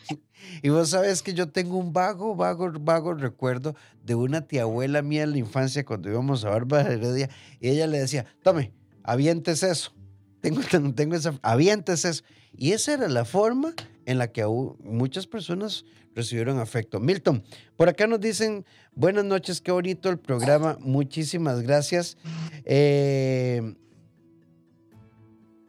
y 0.63 0.69
vos 0.69 0.91
sabes 0.91 1.21
que 1.21 1.35
yo 1.35 1.51
tengo 1.51 1.77
un 1.79 1.93
vago, 1.93 2.37
vago, 2.37 2.71
vago 2.79 3.13
recuerdo 3.15 3.75
de 4.05 4.15
una 4.15 4.43
tía 4.43 4.63
abuela 4.63 5.03
mía 5.03 5.25
en 5.25 5.33
la 5.33 5.39
infancia 5.39 5.85
cuando 5.85 6.09
íbamos 6.09 6.45
a 6.45 6.51
Barba 6.51 6.83
Heredia 6.83 7.29
y 7.59 7.71
ella 7.71 7.89
le 7.89 7.99
decía, 7.99 8.25
tome, 8.45 8.73
avientes 9.03 9.65
eso. 9.65 9.93
Tengo, 10.41 10.61
tengo 10.95 11.17
esa, 11.17 11.35
avientes 11.43 12.05
eso. 12.05 12.23
Y 12.57 12.71
esa 12.71 12.95
era 12.95 13.09
la 13.09 13.25
forma 13.25 13.75
en 14.07 14.19
la 14.19 14.31
que 14.31 14.47
muchas 14.47 15.27
personas 15.27 15.85
recibieron 16.19 16.59
afecto. 16.59 16.99
Milton, 16.99 17.45
por 17.77 17.89
acá 17.89 18.09
nos 18.09 18.21
dicen, 18.21 18.65
buenas 18.93 19.25
noches, 19.25 19.61
qué 19.61 19.71
bonito 19.71 20.11
el 20.11 20.19
programa, 20.19 20.77
muchísimas 20.81 21.63
gracias. 21.63 22.19
Eh, 22.65 23.75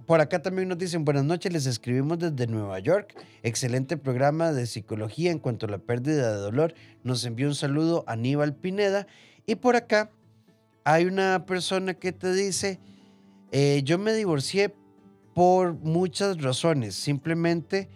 por 0.08 0.22
acá 0.22 0.42
también 0.42 0.68
nos 0.68 0.80
dicen, 0.80 1.06
buenas 1.06 1.24
noches, 1.24 1.54
les 1.54 1.68
escribimos 1.68 2.18
desde 2.18 2.48
Nueva 2.48 2.80
York. 2.80 3.16
Excelente 3.44 3.96
programa 3.96 4.52
de 4.52 4.66
psicología 4.66 5.30
en 5.30 5.38
cuanto 5.38 5.68
a 5.68 5.70
la 5.70 5.78
pérdida 5.78 6.32
de 6.32 6.40
dolor. 6.40 6.74
Nos 7.04 7.24
envió 7.26 7.48
un 7.48 7.54
saludo 7.54 8.04
Aníbal 8.08 8.56
Pineda. 8.56 9.06
Y 9.46 9.54
por 9.54 9.76
acá 9.76 10.10
hay 10.84 11.06
una 11.06 11.46
persona 11.46 11.94
que 11.94 12.12
te 12.12 12.34
dice, 12.34 12.80
eh, 13.52 13.82
yo 13.84 14.00
me 14.00 14.14
divorcié 14.14 14.74
por 15.36 15.76
muchas 15.76 16.42
razones, 16.42 16.96
simplemente 16.96 17.88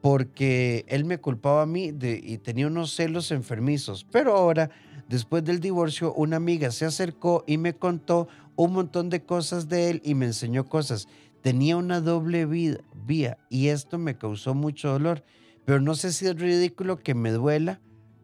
porque 0.00 0.84
él 0.88 1.04
me 1.04 1.18
culpaba 1.18 1.62
a 1.62 1.66
mí 1.66 1.92
y 2.02 2.38
tenía 2.38 2.66
unos 2.66 2.94
celos 2.94 3.30
enfermizos. 3.30 4.06
Pero 4.10 4.36
ahora, 4.36 4.70
después 5.08 5.44
del 5.44 5.60
divorcio, 5.60 6.14
una 6.14 6.36
amiga 6.36 6.70
se 6.70 6.84
acercó 6.84 7.44
y 7.46 7.58
me 7.58 7.74
contó 7.74 8.28
un 8.56 8.72
montón 8.72 9.10
de 9.10 9.24
cosas 9.24 9.68
de 9.68 9.90
él 9.90 10.02
y 10.04 10.14
me 10.14 10.26
enseñó 10.26 10.68
cosas 10.68 11.08
tenía 11.40 11.76
una 11.76 12.00
doble 12.00 12.46
vida, 12.46 12.80
vía 13.06 13.38
y 13.48 13.68
esto 13.68 13.98
me 13.98 14.16
causó 14.16 14.54
mucho 14.54 14.90
dolor. 14.90 15.24
Pero 15.64 15.80
no 15.80 15.94
sé 15.94 16.12
si 16.12 16.26
es 16.26 16.38
ridículo 16.38 16.98
que 16.98 17.14
me 17.14 17.30
duela 17.30 17.80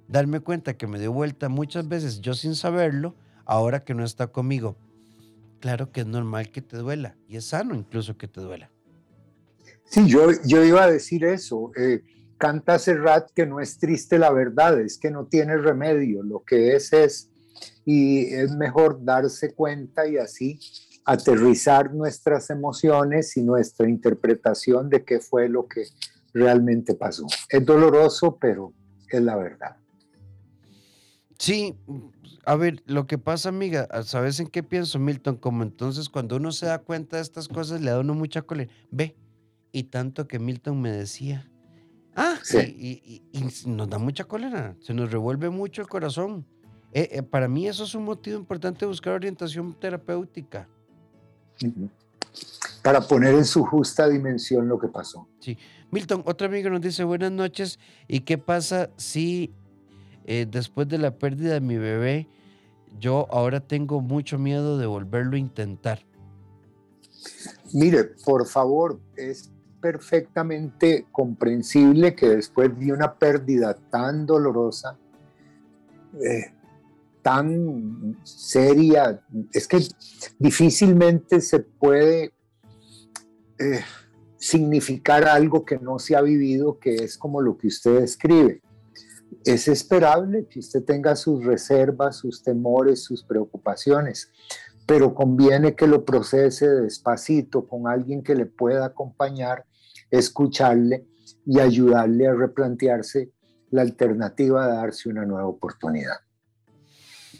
darme 0.08 0.40
cuenta 0.40 0.76
que 0.76 0.86
me 0.86 0.98
dio 0.98 1.12
vuelta 1.12 1.48
muchas 1.48 1.88
veces 1.88 2.20
yo 2.20 2.34
sin 2.34 2.54
saberlo, 2.54 3.14
ahora 3.44 3.84
que 3.84 3.94
no 3.94 4.04
está 4.04 4.28
conmigo. 4.28 4.76
Claro 5.60 5.90
que 5.90 6.02
es 6.02 6.06
normal 6.06 6.50
que 6.50 6.62
te 6.62 6.76
duela 6.76 7.16
y 7.28 7.36
es 7.36 7.46
sano 7.46 7.74
incluso 7.74 8.16
que 8.16 8.28
te 8.28 8.40
duela. 8.40 8.70
Sí, 9.88 10.06
yo, 10.06 10.30
yo 10.44 10.64
iba 10.64 10.84
a 10.84 10.90
decir 10.90 11.24
eso. 11.24 11.70
Eh, 11.76 12.02
canta 12.38 12.78
Serrat 12.78 13.30
que 13.34 13.46
no 13.46 13.60
es 13.60 13.78
triste 13.78 14.18
la 14.18 14.30
verdad, 14.30 14.80
es 14.80 14.98
que 14.98 15.10
no 15.10 15.26
tiene 15.26 15.56
remedio, 15.56 16.22
lo 16.22 16.42
que 16.44 16.74
es 16.74 16.92
es, 16.92 17.30
y 17.84 18.26
es 18.26 18.52
mejor 18.52 19.04
darse 19.04 19.54
cuenta 19.54 20.06
y 20.06 20.18
así 20.18 20.58
aterrizar 21.04 21.94
nuestras 21.94 22.50
emociones 22.50 23.36
y 23.36 23.42
nuestra 23.42 23.88
interpretación 23.88 24.90
de 24.90 25.04
qué 25.04 25.20
fue 25.20 25.48
lo 25.48 25.68
que 25.68 25.84
realmente 26.34 26.94
pasó. 26.94 27.26
Es 27.48 27.64
doloroso, 27.64 28.36
pero 28.40 28.72
es 29.08 29.22
la 29.22 29.36
verdad. 29.36 29.76
Sí, 31.38 31.76
a 32.44 32.56
ver, 32.56 32.82
lo 32.86 33.06
que 33.06 33.18
pasa, 33.18 33.50
amiga, 33.50 33.88
¿sabes 34.02 34.40
en 34.40 34.48
qué 34.48 34.62
pienso, 34.62 34.98
Milton? 34.98 35.36
Como 35.36 35.62
entonces 35.62 36.08
cuando 36.08 36.36
uno 36.36 36.50
se 36.50 36.66
da 36.66 36.80
cuenta 36.80 37.16
de 37.16 37.22
estas 37.22 37.46
cosas, 37.46 37.80
le 37.80 37.92
da 37.92 38.00
uno 38.00 38.14
mucha 38.14 38.42
cólera. 38.42 38.72
Ve, 38.90 39.16
y 39.72 39.84
tanto 39.84 40.26
que 40.26 40.38
Milton 40.38 40.80
me 40.80 40.90
decía. 40.90 41.50
Ah, 42.14 42.38
sí. 42.42 43.22
y, 43.32 43.68
nos 43.68 43.90
da 43.90 43.98
mucha 43.98 44.24
cólera, 44.24 44.74
se 44.80 44.94
nos 44.94 45.10
revuelve 45.10 45.50
mucho 45.50 45.82
el 45.82 45.88
corazón. 45.88 46.46
Eh, 46.92 47.18
eh, 47.18 47.22
para 47.22 47.46
mí 47.46 47.68
eso 47.68 47.84
es 47.84 47.94
un 47.94 48.04
motivo 48.04 48.38
importante 48.38 48.80
de 48.80 48.86
buscar 48.86 49.12
orientación 49.12 49.74
terapéutica. 49.78 50.66
Para 52.82 53.00
poner 53.02 53.34
en 53.34 53.44
su 53.44 53.64
justa 53.66 54.08
dimensión 54.08 54.66
lo 54.66 54.78
que 54.78 54.88
pasó. 54.88 55.28
Sí. 55.40 55.58
Milton, 55.90 56.22
otro 56.24 56.46
amigo 56.46 56.70
nos 56.70 56.80
dice 56.80 57.04
buenas 57.04 57.32
noches. 57.32 57.78
¿Y 58.08 58.20
qué 58.20 58.38
pasa 58.38 58.88
si 58.96 59.52
eh, 60.24 60.46
después 60.50 60.88
de 60.88 60.96
la 60.96 61.18
pérdida 61.18 61.52
de 61.54 61.60
mi 61.60 61.76
bebé, 61.76 62.28
yo 62.98 63.26
ahora 63.30 63.60
tengo 63.60 64.00
mucho 64.00 64.38
miedo 64.38 64.78
de 64.78 64.86
volverlo 64.86 65.36
a 65.36 65.38
intentar? 65.38 66.00
Mire, 67.74 68.04
por 68.24 68.46
favor, 68.46 69.00
es 69.16 69.52
perfectamente 69.86 71.06
comprensible 71.12 72.16
que 72.16 72.28
después 72.30 72.76
de 72.76 72.92
una 72.92 73.14
pérdida 73.14 73.72
tan 73.88 74.26
dolorosa, 74.26 74.98
eh, 76.20 76.52
tan 77.22 78.18
seria, 78.24 79.22
es 79.52 79.68
que 79.68 79.78
difícilmente 80.40 81.40
se 81.40 81.60
puede 81.60 82.32
eh, 83.60 83.80
significar 84.36 85.22
algo 85.28 85.64
que 85.64 85.78
no 85.78 86.00
se 86.00 86.16
ha 86.16 86.20
vivido, 86.20 86.80
que 86.80 86.96
es 86.96 87.16
como 87.16 87.40
lo 87.40 87.56
que 87.56 87.68
usted 87.68 87.98
escribe. 87.98 88.62
Es 89.44 89.68
esperable 89.68 90.48
que 90.50 90.58
usted 90.58 90.82
tenga 90.82 91.14
sus 91.14 91.44
reservas, 91.44 92.16
sus 92.16 92.42
temores, 92.42 93.04
sus 93.04 93.22
preocupaciones, 93.22 94.32
pero 94.84 95.14
conviene 95.14 95.76
que 95.76 95.86
lo 95.86 96.04
procese 96.04 96.68
despacito 96.68 97.68
con 97.68 97.86
alguien 97.86 98.24
que 98.24 98.34
le 98.34 98.46
pueda 98.46 98.86
acompañar, 98.86 99.64
escucharle 100.10 101.06
y 101.44 101.60
ayudarle 101.60 102.26
a 102.26 102.34
replantearse 102.34 103.30
la 103.70 103.82
alternativa 103.82 104.66
de 104.66 104.74
darse 104.74 105.08
una 105.08 105.24
nueva 105.24 105.46
oportunidad. 105.46 106.16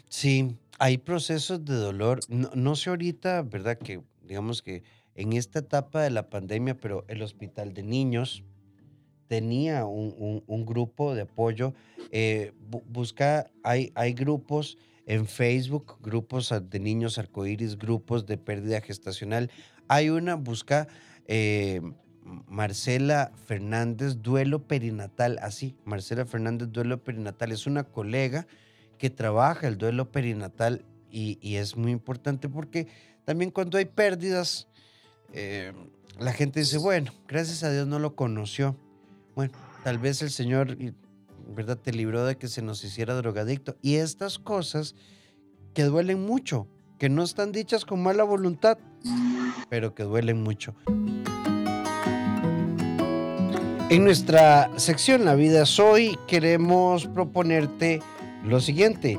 Sí, 0.09 0.55
hay 0.79 0.97
procesos 0.97 1.63
de 1.65 1.75
dolor. 1.75 2.19
No, 2.29 2.75
sé 2.75 2.89
ahorita, 2.89 3.41
¿verdad? 3.41 3.77
Que 3.77 4.01
digamos 4.23 4.61
que 4.61 4.83
en 5.15 5.33
esta 5.33 5.59
etapa 5.59 6.01
de 6.01 6.11
la 6.11 6.29
pandemia, 6.29 6.77
pero 6.77 7.05
el 7.07 7.21
hospital 7.21 7.73
de 7.73 7.83
niños 7.83 8.43
tenía 9.27 9.85
un, 9.85 10.65
grupo 10.65 11.15
de 11.15 11.23
apoyo. 11.23 11.73
Eh, 12.11 12.53
busca, 12.87 13.49
hay, 13.63 13.91
hay 13.95 14.13
grupos 14.13 14.77
en 15.05 15.25
Facebook, 15.25 15.97
grupos 16.01 16.53
de 16.69 16.79
niños 16.79 17.17
arcoíris, 17.17 17.77
grupos 17.77 18.25
de 18.25 18.37
pérdida 18.37 18.81
gestacional. 18.81 19.49
Hay 19.87 20.09
una, 20.09 20.35
busca 20.35 20.87
eh, 21.27 21.81
Marcela 22.47 23.31
Fernández, 23.45 24.21
duelo 24.21 24.67
perinatal, 24.67 25.39
así, 25.41 25.75
Marcela 25.85 26.25
Fernández, 26.25 26.69
duelo 26.71 27.03
perinatal. 27.03 27.51
Es 27.51 27.67
una 27.67 27.83
colega 27.83 28.47
que 28.97 29.09
trabaja 29.09 29.67
el 29.67 29.77
duelo 29.77 30.11
perinatal 30.11 30.83
y, 31.09 31.55
es 31.55 31.77
muy 31.77 31.91
importante 31.91 32.49
porque 32.49 32.87
también 33.25 33.51
cuando 33.51 33.77
hay 33.77 33.85
pérdidas, 33.85 34.67
eh, 35.33 35.73
la 36.19 36.33
gente 36.33 36.59
dice, 36.59 36.77
bueno, 36.77 37.11
gracias 37.27 37.63
a 37.63 37.71
Dios 37.71 37.87
no 37.87 37.99
lo 37.99 38.15
conoció. 38.15 38.75
Bueno, 39.35 39.53
tal 39.83 39.97
vez 39.97 40.21
el 40.21 40.31
Señor 40.31 40.77
¿verdad? 41.47 41.77
Te 41.77 41.91
libró 41.91 42.25
de 42.25 42.37
que 42.37 42.47
se 42.47 42.61
nos 42.61 42.83
hiciera 42.83 43.15
drogadicto. 43.15 43.77
Y 43.81 43.95
estas 43.95 44.39
cosas 44.39 44.95
que 45.73 45.83
duelen 45.83 46.25
mucho, 46.25 46.67
que 46.99 47.09
no 47.09 47.23
están 47.23 47.51
dichas 47.51 47.85
con 47.85 48.01
mala 48.01 48.23
voluntad, 48.23 48.77
pero 49.69 49.93
que 49.93 50.03
duelen 50.03 50.43
mucho. 50.43 50.75
En 53.89 54.03
nuestra 54.03 54.69
sección 54.77 55.23
La 55.23 55.35
vida 55.35 55.65
Soy 55.65 56.19
queremos 56.27 57.07
proponerte 57.07 58.01
lo 58.43 58.59
siguiente. 58.59 59.17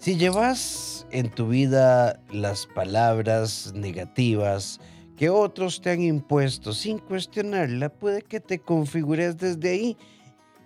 Si 0.00 0.16
llevas 0.16 1.06
en 1.12 1.30
tu 1.30 1.46
vida 1.46 2.20
las 2.32 2.66
palabras 2.66 3.72
negativas 3.72 4.80
que 5.16 5.30
otros 5.30 5.80
te 5.80 5.90
han 5.90 6.02
impuesto 6.02 6.72
sin 6.72 6.98
cuestionarla, 6.98 7.88
puede 7.88 8.22
que 8.22 8.40
te 8.40 8.58
configures 8.58 9.38
desde 9.38 9.70
ahí 9.70 9.96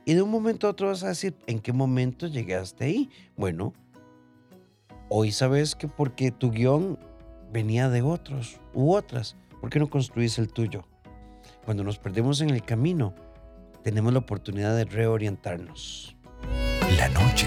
y 0.07 0.15
de 0.15 0.23
un 0.23 0.31
momento 0.31 0.67
a 0.67 0.71
otro 0.71 0.89
vas 0.89 1.03
a 1.03 1.09
decir, 1.09 1.37
¿en 1.47 1.61
qué 1.61 1.75
momento 1.75 2.29
llegaste 2.29 2.87
ahí? 2.87 3.11
Bueno, 3.37 3.75
hoy 5.11 5.33
sabes 5.33 5.75
que 5.75 5.87
porque 5.87 6.31
tu 6.31 6.51
guion 6.51 6.99
venía 7.53 7.91
de 7.91 8.01
otros 8.01 8.59
u 8.73 8.95
otras, 8.95 9.37
¿por 9.61 9.69
qué 9.69 9.79
no 9.79 9.91
construís 9.91 10.39
el 10.39 10.51
tuyo? 10.51 10.87
Cuando 11.69 11.85
nos 11.85 11.99
perdemos 11.99 12.41
en 12.41 12.49
el 12.49 12.63
camino, 12.63 13.15
tenemos 13.85 14.11
la 14.15 14.21
oportunidad 14.21 14.75
de 14.75 14.87
reorientarnos. 14.87 16.17
La 16.97 17.11
noche, 17.11 17.47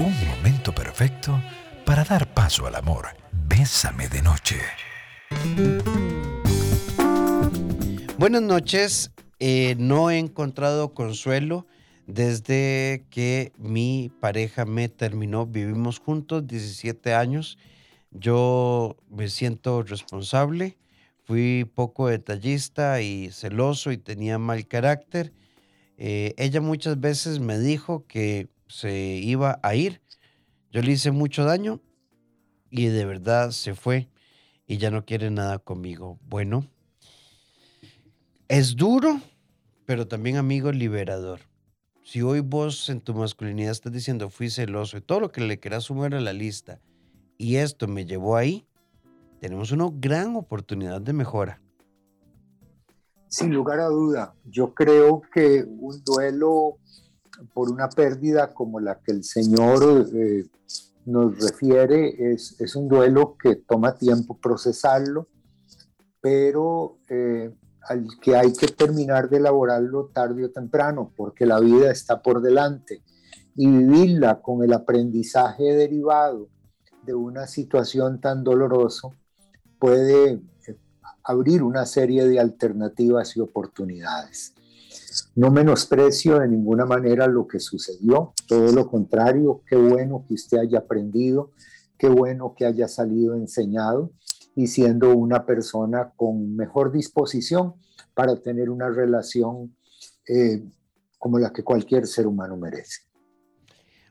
un 0.00 0.12
momento 0.26 0.74
perfecto 0.74 1.40
para 1.86 2.02
dar 2.02 2.34
paso 2.34 2.66
al 2.66 2.74
amor. 2.74 3.10
Bésame 3.30 4.08
de 4.08 4.20
noche. 4.20 4.56
Buenas 8.18 8.42
noches. 8.42 9.12
Eh, 9.38 9.76
no 9.78 10.10
he 10.10 10.18
encontrado 10.18 10.92
consuelo 10.92 11.68
desde 12.08 13.06
que 13.10 13.52
mi 13.58 14.10
pareja 14.20 14.64
me 14.64 14.88
terminó. 14.88 15.46
Vivimos 15.46 16.00
juntos 16.00 16.48
17 16.48 17.14
años. 17.14 17.58
Yo 18.10 18.96
me 19.08 19.28
siento 19.28 19.84
responsable. 19.84 20.81
Fui 21.24 21.64
poco 21.74 22.08
detallista 22.08 23.00
y 23.00 23.30
celoso 23.30 23.92
y 23.92 23.98
tenía 23.98 24.38
mal 24.38 24.66
carácter. 24.66 25.32
Eh, 25.96 26.34
ella 26.36 26.60
muchas 26.60 26.98
veces 26.98 27.38
me 27.38 27.58
dijo 27.58 28.06
que 28.06 28.48
se 28.66 28.92
iba 29.16 29.60
a 29.62 29.74
ir. 29.74 30.02
Yo 30.70 30.82
le 30.82 30.92
hice 30.92 31.10
mucho 31.10 31.44
daño 31.44 31.80
y 32.70 32.86
de 32.86 33.04
verdad 33.04 33.50
se 33.50 33.74
fue 33.74 34.08
y 34.66 34.78
ya 34.78 34.90
no 34.90 35.04
quiere 35.04 35.30
nada 35.30 35.58
conmigo. 35.58 36.18
Bueno, 36.24 36.66
es 38.48 38.74
duro, 38.74 39.20
pero 39.84 40.08
también 40.08 40.36
amigo 40.36 40.72
liberador. 40.72 41.40
Si 42.02 42.20
hoy 42.20 42.40
vos 42.40 42.88
en 42.88 43.00
tu 43.00 43.14
masculinidad 43.14 43.70
estás 43.70 43.92
diciendo 43.92 44.28
fui 44.28 44.50
celoso 44.50 44.96
y 44.96 45.02
todo 45.02 45.20
lo 45.20 45.30
que 45.30 45.40
le 45.40 45.60
quieras 45.60 45.84
sumar 45.84 46.14
a 46.14 46.20
la 46.20 46.32
lista 46.32 46.80
y 47.38 47.56
esto 47.56 47.86
me 47.86 48.06
llevó 48.06 48.36
ahí, 48.36 48.66
tenemos 49.42 49.72
una 49.72 49.88
gran 49.92 50.36
oportunidad 50.36 51.00
de 51.00 51.12
mejora. 51.12 51.60
Sin 53.26 53.52
lugar 53.52 53.80
a 53.80 53.86
duda, 53.86 54.36
yo 54.44 54.72
creo 54.72 55.20
que 55.34 55.64
un 55.64 56.00
duelo 56.04 56.76
por 57.52 57.68
una 57.68 57.88
pérdida 57.88 58.54
como 58.54 58.78
la 58.78 59.00
que 59.00 59.10
el 59.10 59.24
Señor 59.24 60.06
eh, 60.14 60.44
nos 61.06 61.36
refiere 61.40 62.32
es, 62.32 62.54
es, 62.60 62.76
un 62.76 62.86
duelo 62.86 63.36
que 63.36 63.56
toma 63.56 63.96
tiempo 63.96 64.38
procesarlo, 64.38 65.26
pero 66.20 66.98
eh, 67.08 67.52
al 67.88 68.06
que 68.20 68.36
hay 68.36 68.52
que 68.52 68.68
terminar 68.68 69.28
de 69.28 69.38
elaborarlo 69.38 70.06
tarde 70.14 70.44
o 70.44 70.50
temprano, 70.52 71.12
porque 71.16 71.46
la 71.46 71.58
vida 71.58 71.90
está 71.90 72.22
por 72.22 72.42
delante 72.42 73.02
y 73.56 73.68
vivirla 73.68 74.40
con 74.40 74.62
el 74.62 74.72
aprendizaje 74.72 75.64
derivado 75.74 76.48
de 77.04 77.14
una 77.14 77.48
situación 77.48 78.20
tan 78.20 78.44
dolorosa 78.44 79.08
puede 79.82 80.40
abrir 81.24 81.64
una 81.64 81.86
serie 81.86 82.24
de 82.28 82.38
alternativas 82.38 83.36
y 83.36 83.40
oportunidades. 83.40 84.54
No 85.34 85.50
menosprecio 85.50 86.38
de 86.38 86.46
ninguna 86.46 86.86
manera 86.86 87.26
lo 87.26 87.48
que 87.48 87.58
sucedió, 87.58 88.32
todo 88.46 88.70
lo 88.70 88.88
contrario, 88.88 89.64
qué 89.66 89.74
bueno 89.74 90.24
que 90.28 90.34
usted 90.34 90.58
haya 90.58 90.78
aprendido, 90.78 91.50
qué 91.98 92.08
bueno 92.08 92.54
que 92.56 92.64
haya 92.64 92.86
salido 92.86 93.34
enseñado 93.34 94.12
y 94.54 94.68
siendo 94.68 95.16
una 95.16 95.46
persona 95.46 96.12
con 96.14 96.54
mejor 96.54 96.92
disposición 96.92 97.74
para 98.14 98.36
tener 98.36 98.70
una 98.70 98.88
relación 98.88 99.74
eh, 100.28 100.62
como 101.18 101.40
la 101.40 101.52
que 101.52 101.64
cualquier 101.64 102.06
ser 102.06 102.28
humano 102.28 102.56
merece. 102.56 103.00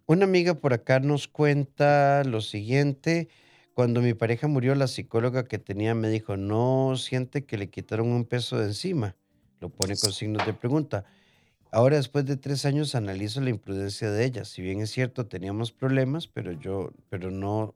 Una 0.05 0.25
amiga 0.25 0.53
por 0.53 0.73
acá 0.73 0.99
nos 0.99 1.29
cuenta 1.29 2.25
lo 2.25 2.41
siguiente. 2.41 3.29
Cuando 3.73 4.01
mi 4.01 4.13
pareja 4.13 4.47
murió, 4.47 4.75
la 4.75 4.87
psicóloga 4.87 5.45
que 5.45 5.57
tenía 5.57 5.95
me 5.95 6.09
dijo, 6.09 6.35
no 6.35 6.95
siente 6.97 7.45
que 7.45 7.57
le 7.57 7.69
quitaron 7.69 8.09
un 8.09 8.25
peso 8.25 8.57
de 8.57 8.65
encima. 8.65 9.15
Lo 9.61 9.69
pone 9.69 9.95
con 9.95 10.11
signos 10.11 10.45
de 10.45 10.53
pregunta. 10.53 11.05
Ahora, 11.71 11.95
después 11.95 12.25
de 12.25 12.35
tres 12.35 12.65
años, 12.65 12.95
analizo 12.95 13.39
la 13.39 13.49
imprudencia 13.49 14.11
de 14.11 14.25
ella. 14.25 14.43
Si 14.43 14.61
bien 14.61 14.81
es 14.81 14.91
cierto, 14.91 15.27
teníamos 15.27 15.71
problemas, 15.71 16.27
pero 16.27 16.51
yo, 16.51 16.91
pero 17.09 17.31
no, 17.31 17.75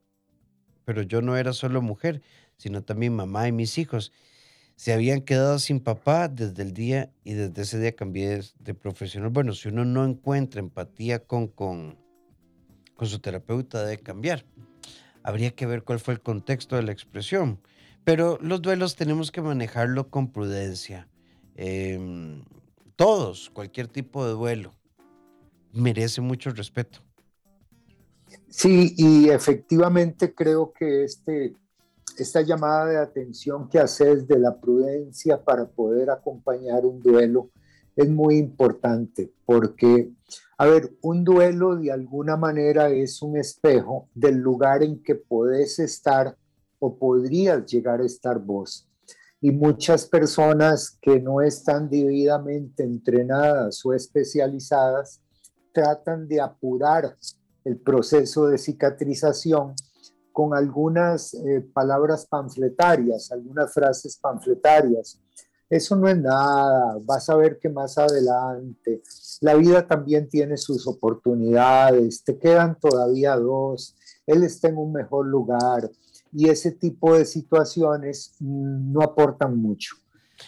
pero 0.83 1.01
yo 1.01 1.21
no 1.21 1.37
era 1.37 1.53
solo 1.53 1.81
mujer, 1.81 2.21
sino 2.57 2.83
también 2.83 3.15
mamá 3.15 3.47
y 3.47 3.53
mis 3.53 3.77
hijos. 3.77 4.11
Se 4.75 4.91
habían 4.91 5.21
quedado 5.21 5.59
sin 5.59 5.79
papá 5.79 6.27
desde 6.27 6.61
el 6.61 6.73
día 6.73 7.09
y 7.23 7.33
desde 7.33 7.61
ese 7.61 7.79
día 7.79 7.95
cambié 7.95 8.41
de, 8.59 8.73
profesional. 8.73 9.29
Bueno, 9.29 9.53
si 9.53 9.69
uno 9.69 9.85
no 9.85 10.03
encuentra 10.03 10.59
empatía 10.59 11.19
con, 11.19 11.47
con, 11.47 11.97
con 12.95 13.07
su 13.07 13.19
terapeuta, 13.19 13.85
debe 13.85 14.03
cambiar 14.03 14.43
habría 15.25 15.55
que 15.55 15.65
ver 15.65 15.83
cuál 15.83 15.99
fue 15.99 16.13
el 16.13 16.21
contexto 16.21 16.75
de 16.75 16.83
la 16.83 16.91
expresión. 16.91 17.59
Pero 18.03 18.37
los 18.41 18.61
duelos 18.61 18.95
tenemos 18.95 19.31
que 19.31 19.41
manejarlo 19.41 20.11
con 20.11 20.31
prudencia. 20.31 21.07
Em, 21.55 22.43
todos, 22.95 23.49
cualquier 23.49 23.87
tipo 23.87 24.23
de 24.23 24.33
duelo, 24.33 24.75
merece 25.73 26.21
mucho 26.21 26.51
respeto. 26.51 26.99
Sí, 28.49 28.93
y 28.97 29.29
efectivamente 29.29 30.35
creo 30.35 30.71
que 30.71 31.03
este, 31.03 31.55
esta 32.19 32.41
llamada 32.41 32.85
de 32.85 32.97
atención 32.97 33.67
que 33.67 33.79
haces 33.79 34.27
de 34.27 34.37
la 34.37 34.55
prudencia 34.55 35.43
para 35.43 35.65
poder 35.67 36.11
acompañar 36.11 36.85
un 36.85 37.01
duelo 37.01 37.49
es 37.95 38.09
muy 38.09 38.37
importante 38.37 39.31
porque 39.45 40.11
a 40.57 40.67
ver, 40.67 40.89
un 41.01 41.25
duelo 41.25 41.75
de 41.75 41.91
alguna 41.91 42.37
manera 42.37 42.89
es 42.89 43.21
un 43.21 43.35
espejo 43.35 44.07
del 44.13 44.37
lugar 44.37 44.83
en 44.83 45.03
que 45.03 45.15
podés 45.15 45.79
estar 45.79 46.37
o 46.79 46.97
podrías 46.97 47.65
llegar 47.65 47.99
a 47.99 48.05
estar 48.05 48.39
vos. 48.39 48.87
Y 49.41 49.51
muchas 49.51 50.05
personas 50.07 50.97
que 51.01 51.19
no 51.19 51.41
están 51.41 51.89
debidamente 51.89 52.83
entrenadas 52.83 53.85
o 53.85 53.93
especializadas 53.93 55.21
tratan 55.73 56.25
de 56.25 56.39
apurar 56.39 57.17
el 57.65 57.77
proceso 57.77 58.47
de 58.47 58.57
cicatrización 58.57 59.73
con 60.31 60.53
algunas 60.53 61.33
eh, 61.33 61.65
palabras 61.73 62.25
panfletarias, 62.27 63.29
algunas 63.31 63.73
frases 63.73 64.17
panfletarias 64.17 65.19
eso 65.75 65.95
no 65.95 66.07
es 66.07 66.17
nada, 66.17 66.97
vas 67.03 67.29
a 67.29 67.35
ver 67.35 67.59
que 67.59 67.69
más 67.69 67.97
adelante, 67.97 69.01
la 69.41 69.55
vida 69.55 69.85
también 69.87 70.27
tiene 70.29 70.57
sus 70.57 70.87
oportunidades, 70.87 72.23
te 72.23 72.37
quedan 72.37 72.79
todavía 72.79 73.35
dos, 73.35 73.95
él 74.25 74.43
está 74.43 74.69
en 74.69 74.77
un 74.77 74.91
mejor 74.91 75.27
lugar 75.27 75.89
y 76.31 76.49
ese 76.49 76.71
tipo 76.71 77.17
de 77.17 77.25
situaciones 77.25 78.35
mm, 78.39 78.91
no 78.91 79.01
aportan 79.01 79.57
mucho. 79.57 79.95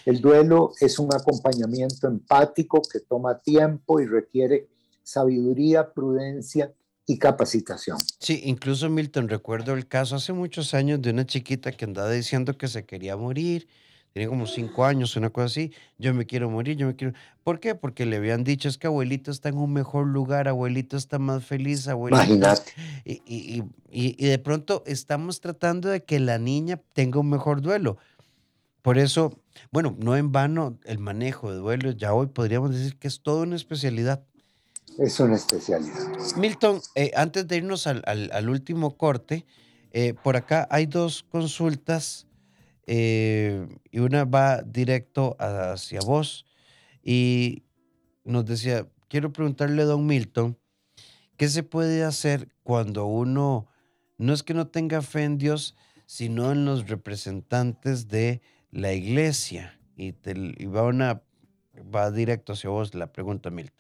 El 0.05 0.19
duelo 0.19 0.71
es 0.81 0.99
un 0.99 1.13
acompañamiento 1.13 2.07
empático 2.07 2.81
que 2.81 2.99
toma 2.99 3.39
tiempo 3.39 4.01
y 4.01 4.05
requiere 4.05 4.67
sabiduría, 5.03 5.93
prudencia 5.93 6.73
y 7.05 7.17
capacitación. 7.17 7.97
Sí, 8.19 8.41
incluso 8.43 8.89
Milton, 8.89 9.29
recuerdo 9.29 9.73
el 9.73 9.87
caso 9.87 10.17
hace 10.17 10.33
muchos 10.33 10.73
años 10.73 11.01
de 11.01 11.11
una 11.11 11.25
chiquita 11.25 11.71
que 11.71 11.85
andaba 11.85 12.11
diciendo 12.11 12.57
que 12.57 12.67
se 12.67 12.85
quería 12.85 13.15
morir 13.15 13.67
tenía 14.13 14.29
como 14.29 14.47
cinco 14.47 14.85
años, 14.85 15.15
una 15.15 15.29
cosa 15.29 15.45
así, 15.45 15.71
yo 15.97 16.13
me 16.13 16.25
quiero 16.25 16.49
morir, 16.49 16.77
yo 16.77 16.87
me 16.87 16.95
quiero... 16.95 17.13
¿Por 17.43 17.59
qué? 17.59 17.75
Porque 17.75 18.05
le 18.05 18.17
habían 18.17 18.43
dicho, 18.43 18.67
es 18.67 18.77
que 18.77 18.87
abuelito 18.87 19.31
está 19.31 19.49
en 19.49 19.57
un 19.57 19.71
mejor 19.73 20.07
lugar, 20.07 20.47
abuelito 20.47 20.97
está 20.97 21.19
más 21.19 21.45
feliz, 21.45 21.87
abuelito... 21.87 22.23
Imagínate. 22.23 22.71
Y, 23.05 23.21
y, 23.25 23.63
y, 23.91 24.15
y 24.17 24.27
de 24.27 24.39
pronto 24.39 24.83
estamos 24.85 25.39
tratando 25.39 25.89
de 25.89 26.03
que 26.03 26.19
la 26.19 26.39
niña 26.39 26.81
tenga 26.93 27.19
un 27.19 27.29
mejor 27.29 27.61
duelo. 27.61 27.97
Por 28.81 28.97
eso, 28.97 29.39
bueno, 29.71 29.95
no 29.99 30.15
en 30.15 30.31
vano 30.31 30.77
el 30.85 30.99
manejo 30.99 31.51
de 31.51 31.57
duelo, 31.57 31.91
ya 31.91 32.13
hoy 32.13 32.27
podríamos 32.27 32.71
decir 32.71 32.97
que 32.97 33.07
es 33.07 33.21
toda 33.21 33.43
una 33.43 33.55
especialidad. 33.55 34.23
Es 34.97 35.19
una 35.19 35.35
especialidad. 35.35 35.99
Milton, 36.37 36.81
eh, 36.95 37.11
antes 37.15 37.47
de 37.47 37.57
irnos 37.57 37.85
al, 37.85 38.01
al, 38.05 38.31
al 38.31 38.49
último 38.49 38.97
corte, 38.97 39.45
eh, 39.91 40.13
por 40.23 40.35
acá 40.37 40.67
hay 40.71 40.85
dos 40.85 41.23
consultas 41.29 42.26
eh, 42.87 43.67
y 43.91 43.99
una 43.99 44.23
va 44.23 44.61
directo 44.61 45.35
hacia 45.39 45.99
vos 45.99 46.45
y 47.03 47.63
nos 48.23 48.45
decía, 48.45 48.87
quiero 49.09 49.33
preguntarle 49.33 49.81
a 49.81 49.85
don 49.85 50.05
Milton, 50.05 50.57
¿qué 51.35 51.49
se 51.49 51.63
puede 51.63 52.05
hacer 52.05 52.49
cuando 52.63 53.05
uno 53.05 53.67
no 54.17 54.33
es 54.33 54.41
que 54.41 54.53
no 54.53 54.67
tenga 54.67 55.01
fe 55.01 55.25
en 55.25 55.37
Dios, 55.37 55.75
sino 56.05 56.51
en 56.53 56.63
los 56.63 56.87
representantes 56.87 58.07
de 58.07 58.41
la 58.71 58.93
iglesia? 58.93 59.79
Y, 59.97 60.11
va, 60.65 60.83
una, 60.83 61.23
va 61.93 62.09
directo 62.09 62.53
hacia 62.53 62.69
vos 62.69 62.95
la 62.95 63.11
pregunta, 63.11 63.49
Milton. 63.49 63.77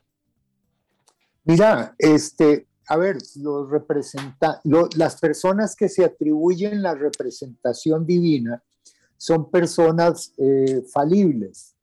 Mira, 1.45 1.95
este, 1.97 2.67
a 2.87 2.97
ver, 2.97 3.17
los 3.37 3.69
representa 3.69 4.59
las 4.63 5.19
personas 5.19 5.77
que 5.77 5.87
se 5.87 6.03
atribuyen 6.03 6.81
la 6.81 6.93
representación 6.93 8.05
divina 8.05 8.63
son 9.17 9.49
personas 9.49 10.33
eh, 10.37 10.83
falibles, 10.91 11.75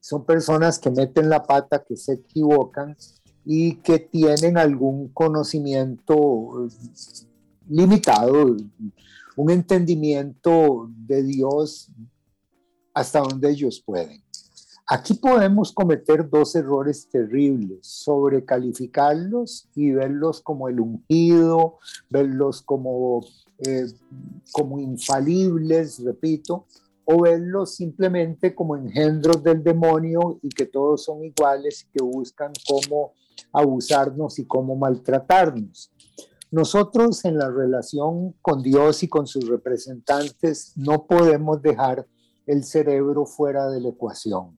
son 0.00 0.24
personas 0.24 0.78
que 0.78 0.90
meten 0.90 1.28
la 1.28 1.42
pata, 1.42 1.82
que 1.82 1.96
se 1.96 2.14
equivocan 2.14 2.96
y 3.44 3.76
que 3.76 3.98
tienen 3.98 4.58
algún 4.58 5.08
conocimiento 5.08 6.66
eh, 6.66 6.70
limitado, 7.68 8.56
un 9.36 9.50
entendimiento 9.50 10.88
de 10.96 11.22
Dios 11.22 11.90
hasta 12.94 13.20
donde 13.20 13.50
ellos 13.50 13.82
pueden. 13.84 14.22
Aquí 14.88 15.14
podemos 15.14 15.72
cometer 15.72 16.30
dos 16.30 16.54
errores 16.54 17.08
terribles, 17.08 17.78
sobrecalificarlos 17.82 19.68
y 19.74 19.90
verlos 19.90 20.40
como 20.40 20.68
el 20.68 20.78
ungido, 20.78 21.78
verlos 22.08 22.62
como, 22.62 23.26
eh, 23.58 23.86
como 24.52 24.78
infalibles, 24.78 26.02
repito, 26.04 26.66
o 27.04 27.22
verlos 27.22 27.74
simplemente 27.76 28.54
como 28.54 28.76
engendros 28.76 29.42
del 29.42 29.62
demonio 29.62 30.38
y 30.42 30.48
que 30.48 30.66
todos 30.66 31.04
son 31.04 31.24
iguales 31.24 31.82
y 31.84 31.98
que 31.98 32.04
buscan 32.04 32.52
cómo 32.66 33.12
abusarnos 33.52 34.38
y 34.38 34.46
cómo 34.46 34.76
maltratarnos. 34.76 35.92
Nosotros 36.50 37.24
en 37.24 37.38
la 37.38 37.50
relación 37.50 38.32
con 38.42 38.62
Dios 38.62 39.02
y 39.02 39.08
con 39.08 39.26
sus 39.26 39.48
representantes 39.48 40.72
no 40.76 41.06
podemos 41.06 41.62
dejar 41.62 42.06
el 42.46 42.64
cerebro 42.64 43.26
fuera 43.26 43.68
de 43.68 43.80
la 43.80 43.88
ecuación 43.90 44.56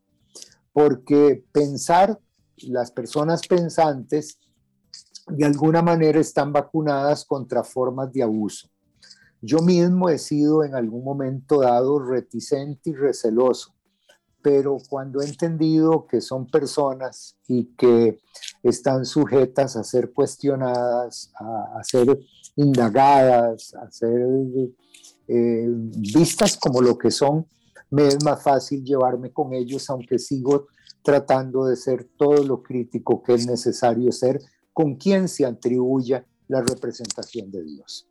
porque 0.78 1.44
pensar, 1.50 2.20
las 2.58 2.92
personas 2.92 3.44
pensantes 3.48 4.38
de 5.26 5.44
alguna 5.44 5.82
manera 5.82 6.20
están 6.20 6.52
vacunadas 6.52 7.24
contra 7.24 7.64
formas 7.64 8.12
de 8.12 8.22
abuso. 8.22 8.68
Yo 9.40 9.58
mismo 9.58 10.08
he 10.08 10.18
sido 10.18 10.64
en 10.64 10.74
algún 10.74 11.04
momento 11.04 11.60
dado 11.60 12.00
reticente 12.00 12.90
y 12.90 12.94
receloso, 12.94 13.74
pero 14.42 14.78
cuando 14.88 15.20
he 15.20 15.26
entendido 15.26 16.06
que 16.06 16.20
son 16.20 16.46
personas 16.46 17.36
y 17.46 17.66
que 17.76 18.18
están 18.62 19.04
sujetas 19.04 19.76
a 19.76 19.84
ser 19.84 20.12
cuestionadas, 20.12 21.32
a, 21.38 21.82
ser 21.84 22.18
indagadas, 22.56 23.74
a 23.74 23.90
ser 23.90 24.26
eh, 25.28 25.66
vistas 25.68 26.56
como 26.56 26.82
lo 26.82 26.98
que 26.98 27.10
son, 27.10 27.46
me 27.90 28.08
es 28.08 28.22
más 28.24 28.42
fácil 28.42 28.84
llevarme 28.84 29.32
con 29.32 29.54
ellos, 29.54 29.88
aunque 29.88 30.18
sigo 30.18 30.66
tratando 31.02 31.64
de 31.64 31.76
ser 31.76 32.04
todo 32.16 32.42
lo 32.44 32.62
crítico 32.62 33.22
que 33.22 33.34
es 33.34 33.46
necesario 33.46 34.10
ser 34.12 34.40
con 34.72 34.96
quien 34.96 35.28
se 35.28 35.46
atribuya 35.46 36.26
la 36.48 36.60
representación 36.60 37.50
de 37.50 37.62
Dios. 37.62 38.07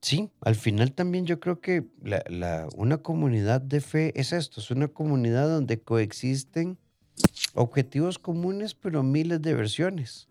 Sí, 0.00 0.30
al 0.40 0.54
final 0.54 0.92
también 0.92 1.26
yo 1.26 1.40
creo 1.40 1.60
que 1.60 1.84
una 2.74 2.98
comunidad 2.98 3.60
de 3.60 3.80
fe 3.80 4.12
es 4.18 4.32
esto, 4.32 4.60
es 4.60 4.70
una 4.70 4.88
comunidad 4.88 5.48
donde 5.48 5.80
coexisten 5.80 6.78
objetivos 7.54 8.18
comunes, 8.18 8.74
pero 8.74 9.02
miles 9.02 9.42
de 9.42 9.54
versiones. 9.54 10.28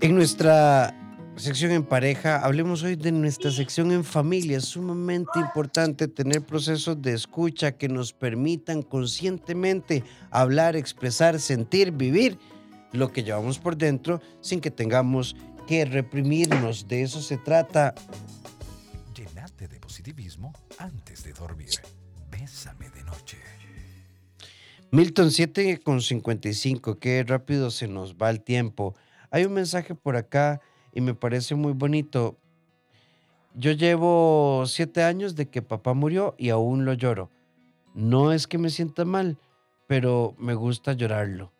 En 0.00 0.14
nuestra 0.14 0.94
sección 1.36 1.70
en 1.72 1.84
pareja, 1.84 2.38
hablemos 2.38 2.82
hoy 2.82 2.96
de 2.96 3.12
nuestra 3.12 3.50
sección 3.50 3.92
en 3.92 4.04
familia. 4.04 4.56
Es 4.56 4.64
sumamente 4.64 5.38
importante 5.38 6.08
tener 6.08 6.40
procesos 6.42 7.00
de 7.02 7.12
escucha 7.12 7.72
que 7.72 7.88
nos 7.88 8.14
permitan 8.14 8.82
conscientemente 8.82 10.02
hablar, 10.30 10.76
expresar, 10.76 11.38
sentir, 11.40 11.92
vivir 11.92 12.38
lo 12.92 13.12
que 13.12 13.22
llevamos 13.22 13.58
por 13.58 13.76
dentro 13.76 14.22
sin 14.40 14.60
que 14.60 14.70
tengamos 14.70 15.36
que 15.66 15.84
reprimirnos. 15.84 16.88
De 16.88 17.02
eso 17.02 17.20
se 17.20 17.36
trata. 17.36 17.94
De 19.58 19.80
positivismo 19.80 20.52
antes 20.78 21.24
de 21.24 21.32
dormir. 21.32 21.70
Bésame 22.30 22.90
de 22.90 23.02
noche. 23.04 23.38
Milton 24.90 25.30
7 25.30 25.80
con 25.82 26.02
55, 26.02 26.98
qué 26.98 27.24
rápido 27.26 27.70
se 27.70 27.88
nos 27.88 28.16
va 28.16 28.28
el 28.28 28.42
tiempo. 28.42 28.94
Hay 29.30 29.46
un 29.46 29.54
mensaje 29.54 29.94
por 29.94 30.16
acá 30.16 30.60
y 30.92 31.00
me 31.00 31.14
parece 31.14 31.54
muy 31.54 31.72
bonito. 31.72 32.36
Yo 33.54 33.72
llevo 33.72 34.64
siete 34.66 35.02
años 35.02 35.36
de 35.36 35.48
que 35.48 35.62
papá 35.62 35.94
murió 35.94 36.34
y 36.36 36.50
aún 36.50 36.84
lo 36.84 36.92
lloro. 36.92 37.30
No 37.94 38.32
es 38.32 38.46
que 38.46 38.58
me 38.58 38.68
sienta 38.68 39.06
mal, 39.06 39.38
pero 39.86 40.34
me 40.38 40.54
gusta 40.54 40.92
llorarlo. 40.92 41.50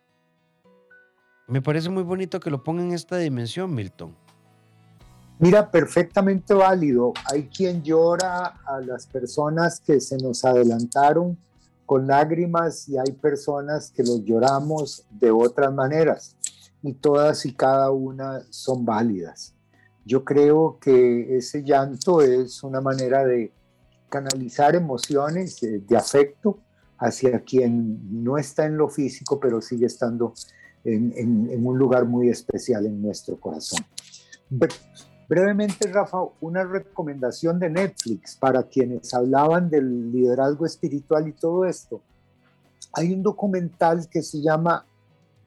Me 1.47 1.63
parece 1.63 1.89
muy 1.89 2.03
bonito 2.03 2.39
que 2.39 2.51
lo 2.51 2.63
ponga 2.63 2.83
en 2.83 2.91
esta 2.91 3.17
dimensión, 3.17 3.73
Milton. 3.73 4.15
Mira, 5.39 5.69
perfectamente 5.69 6.53
válido. 6.55 7.13
Hay 7.31 7.47
quien 7.47 7.83
llora 7.83 8.59
a 8.65 8.81
las 8.81 9.05
personas 9.05 9.79
que 9.79 9.99
se 9.99 10.17
nos 10.17 10.43
adelantaron 10.43 11.37
con 11.85 12.07
lágrimas 12.07 12.89
y 12.89 12.97
hay 12.97 13.11
personas 13.11 13.91
que 13.91 14.03
los 14.03 14.23
lloramos 14.25 15.05
de 15.11 15.29
otras 15.29 15.71
maneras 15.71 16.35
y 16.81 16.93
todas 16.93 17.45
y 17.45 17.53
cada 17.53 17.91
una 17.91 18.41
son 18.49 18.83
válidas. 18.83 19.53
Yo 20.05 20.23
creo 20.25 20.79
que 20.81 21.37
ese 21.37 21.63
llanto 21.63 22.21
es 22.21 22.63
una 22.63 22.81
manera 22.81 23.23
de 23.23 23.51
canalizar 24.09 24.75
emociones 24.75 25.59
de, 25.61 25.97
afecto 25.97 26.59
hacia 26.97 27.41
quien 27.41 28.23
no 28.23 28.37
está 28.37 28.65
en 28.65 28.77
lo 28.77 28.89
físico, 28.89 29.39
pero 29.39 29.61
sigue 29.61 29.85
estando 29.85 30.33
en, 30.83 31.65
un 31.65 31.77
lugar 31.77 32.05
muy 32.05 32.29
especial 32.29 32.85
en 32.85 33.01
nuestro 33.01 33.39
corazón. 33.39 33.85
Brevemente, 35.27 35.91
Rafa, 35.91 36.19
una 36.41 36.63
recomendación 36.63 37.59
de 37.59 37.69
Netflix 37.69 38.35
para 38.35 38.63
quienes 38.63 39.13
hablaban 39.13 39.69
del 39.69 40.11
liderazgo 40.11 40.65
espiritual 40.65 41.27
y 41.27 41.33
todo 41.33 41.65
esto. 41.65 42.01
Hay 42.93 43.13
un 43.13 43.21
documental 43.21 44.07
que 44.09 44.23
se 44.23 44.41
llama 44.41 44.85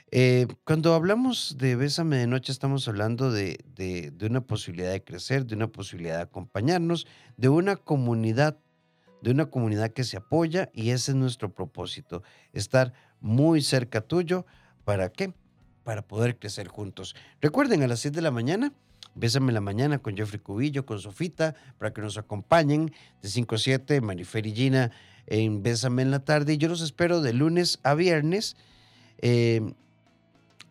Eh, 0.09 0.47
cuando 0.63 0.95
hablamos 0.95 1.55
de 1.59 1.75
Bésame 1.75 2.17
de 2.17 2.25
Noche, 2.25 2.51
estamos 2.51 2.87
hablando 2.87 3.31
de, 3.31 4.11
una 4.19 4.41
posibilidad 4.41 4.91
de 4.91 5.03
crecer, 5.03 5.45
de 5.45 5.53
una 5.53 5.67
posibilidad 5.67 6.15
de 6.15 6.23
acompañarnos, 6.23 7.05
de 7.37 7.49
una 7.49 7.75
comunidad 7.75 8.57
de 9.21 9.31
una 9.31 9.45
comunidad 9.45 9.91
que 9.91 10.03
se 10.03 10.17
apoya 10.17 10.69
y 10.73 10.89
ese 10.89 11.11
es 11.11 11.15
nuestro 11.15 11.53
propósito, 11.53 12.23
estar 12.51 12.91
muy 13.21 13.61
cerca 13.61 14.01
tuyo. 14.01 14.45
¿Para 14.83 15.09
qué? 15.13 15.31
Para 15.83 16.01
poder 16.01 16.37
crecer 16.37 16.67
juntos. 16.67 17.15
Recuerden, 17.41 17.83
a 17.83 17.87
las 17.87 17.99
7 17.99 18.15
de 18.15 18.21
la 18.21 18.31
mañana, 18.31 18.73
Bésame 19.15 19.51
la 19.51 19.61
mañana 19.61 19.99
con 19.99 20.17
Jeffrey 20.17 20.39
Cubillo, 20.39 20.85
con 20.85 20.99
Sofita, 20.99 21.55
para 21.77 21.93
que 21.93 22.01
nos 22.01 22.17
acompañen 22.17 22.91
de 23.21 23.29
5 23.29 23.55
a 23.55 23.57
7, 23.57 24.01
Marifer 24.01 24.47
y 24.47 24.55
Gina 24.55 24.91
en 25.27 25.61
Bésame 25.61 26.01
en 26.01 26.11
la 26.11 26.19
tarde. 26.19 26.53
Y 26.53 26.57
yo 26.57 26.67
los 26.67 26.81
espero 26.81 27.21
de 27.21 27.33
lunes 27.33 27.79
a 27.83 27.93
viernes 27.93 28.55
eh, 29.19 29.61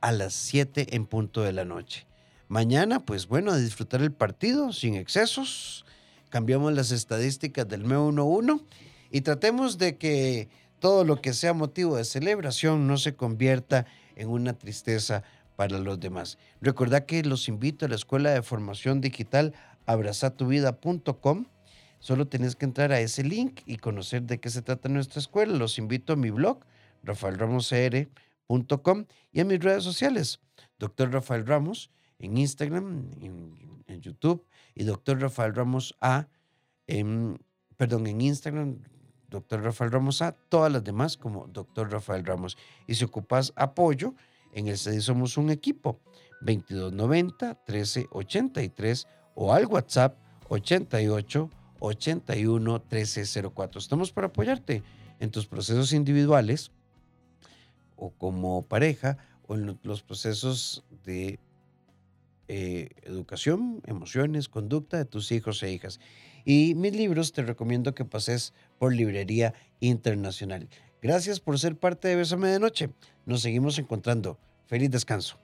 a 0.01 0.11
las 0.13 0.35
7 0.35 0.97
en 0.97 1.07
punto 1.07 1.43
de 1.43 1.53
la 1.53 1.65
noche. 1.65 2.07
Mañana, 2.49 3.01
pues 3.01 3.29
bueno, 3.29 3.53
a 3.53 3.59
disfrutar 3.59 4.03
el 4.03 4.13
partido 4.13 4.73
sin 4.73 4.95
excesos. 4.97 5.87
Cambiamos 6.29 6.73
las 6.73 6.91
estadísticas 6.91 7.69
del 7.69 7.85
911 7.85 8.65
y 9.11 9.21
tratemos 9.21 9.79
de 9.79 9.97
que 9.99 10.49
todo 10.81 11.05
lo 11.05 11.21
que 11.23 11.33
sea 11.33 11.53
motivo 11.55 11.97
de 11.97 12.05
celebración 12.05 12.89
no 12.89 12.99
se 12.99 13.15
convierta 13.15 13.87
en 13.87 13.87
una 14.27 14.55
tristeza 14.55 15.23
para 15.57 15.79
los 15.79 16.01
demás. 16.01 16.39
Recordad 16.61 17.07
que 17.07 17.23
los 17.23 17.49
invito 17.49 17.87
a 17.87 17.89
la 17.89 17.95
Escuela 17.95 18.31
de 18.31 18.43
Formación 18.43 19.01
Digital 19.01 19.55
abrazatuvida.com. 19.87 21.47
Solo 21.99 22.27
tenés 22.27 22.57
que 22.57 22.65
entrar 22.65 22.93
a 22.93 23.01
ese 23.01 23.23
link 23.23 23.61
y 23.65 23.77
conocer 23.77 24.23
de 24.23 24.41
qué 24.41 24.51
se 24.51 24.63
trata 24.63 24.89
nuestra 24.89 25.21
escuela. 25.21 25.57
Los 25.57 25.79
invito 25.79 26.15
a 26.15 26.17
mi 26.17 26.31
blog, 26.31 26.65
rafaelramoscr.com 27.05 29.05
y 29.33 29.41
a 29.41 29.45
mis 29.45 29.61
redes 29.61 29.85
sociales, 29.85 30.41
Doctor 30.79 31.13
Rafael 31.13 31.47
Ramos, 31.47 31.91
en 32.19 32.39
Instagram, 32.39 33.11
en, 33.21 34.01
YouTube, 34.01 34.45
y 34.75 34.85
Doctor 34.85 35.21
Rafael 35.21 35.55
Ramos 35.55 35.95
A, 36.01 36.29
en, 36.87 37.39
perdón, 37.77 38.07
en 38.07 38.21
Instagram, 38.21 38.79
Doctor 39.33 39.63
Rafael 39.63 39.91
Ramos 39.91 40.21
A, 40.21 40.33
todas 40.33 40.71
las 40.71 40.85
demás 40.85 41.17
como 41.17 41.47
Doctor 41.49 41.91
Rafael 41.91 42.25
Ramos. 42.25 42.59
Y 42.87 42.95
si 42.95 43.05
ocupas 43.05 43.53
apoyo, 43.57 44.15
en 44.53 44.69
el 44.69 44.77
CDI 44.77 45.01
somos 45.01 45.39
un 45.39 45.51
equipo, 45.51 45.99
2290 46.43 47.47
1383 47.67 49.07
o 49.35 49.55
al 49.55 49.67
WhatsApp 49.67 50.19
88 50.51 51.51
81 51.81 52.73
1304. 52.73 53.79
Estamos 53.79 54.13
para 54.13 54.27
apoyarte 54.27 54.83
en 55.19 55.31
tus 55.31 55.47
procesos 55.47 55.95
individuales 55.95 56.71
o 57.97 58.11
como 58.11 58.63
pareja 58.67 59.17
o 59.47 59.55
en 59.55 59.79
los 59.83 60.03
procesos 60.03 60.85
de 61.05 61.39
eh, 62.49 62.91
educación, 63.05 63.81
emociones, 63.87 64.51
conducta 64.51 64.99
de 64.99 65.07
tus 65.07 65.33
hijos 65.33 65.63
e 65.63 65.73
hijas. 65.73 66.01
Y 66.45 66.75
mis 66.75 66.95
libros 66.95 67.33
te 67.33 67.43
recomiendo 67.43 67.95
que 67.95 68.05
pases 68.05 68.53
por 68.79 68.95
Librería 68.95 69.55
Internacional. 69.81 70.69
Gracias 71.01 71.41
por 71.41 71.59
ser 71.59 71.77
parte 71.77 72.09
de 72.09 72.17
Bésame 72.17 72.49
de 72.49 72.61
Noche. 72.61 72.91
Nos 73.27 73.43
seguimos 73.43 73.79
encontrando. 73.79 74.39
Feliz 74.67 74.91
descanso. 74.91 75.39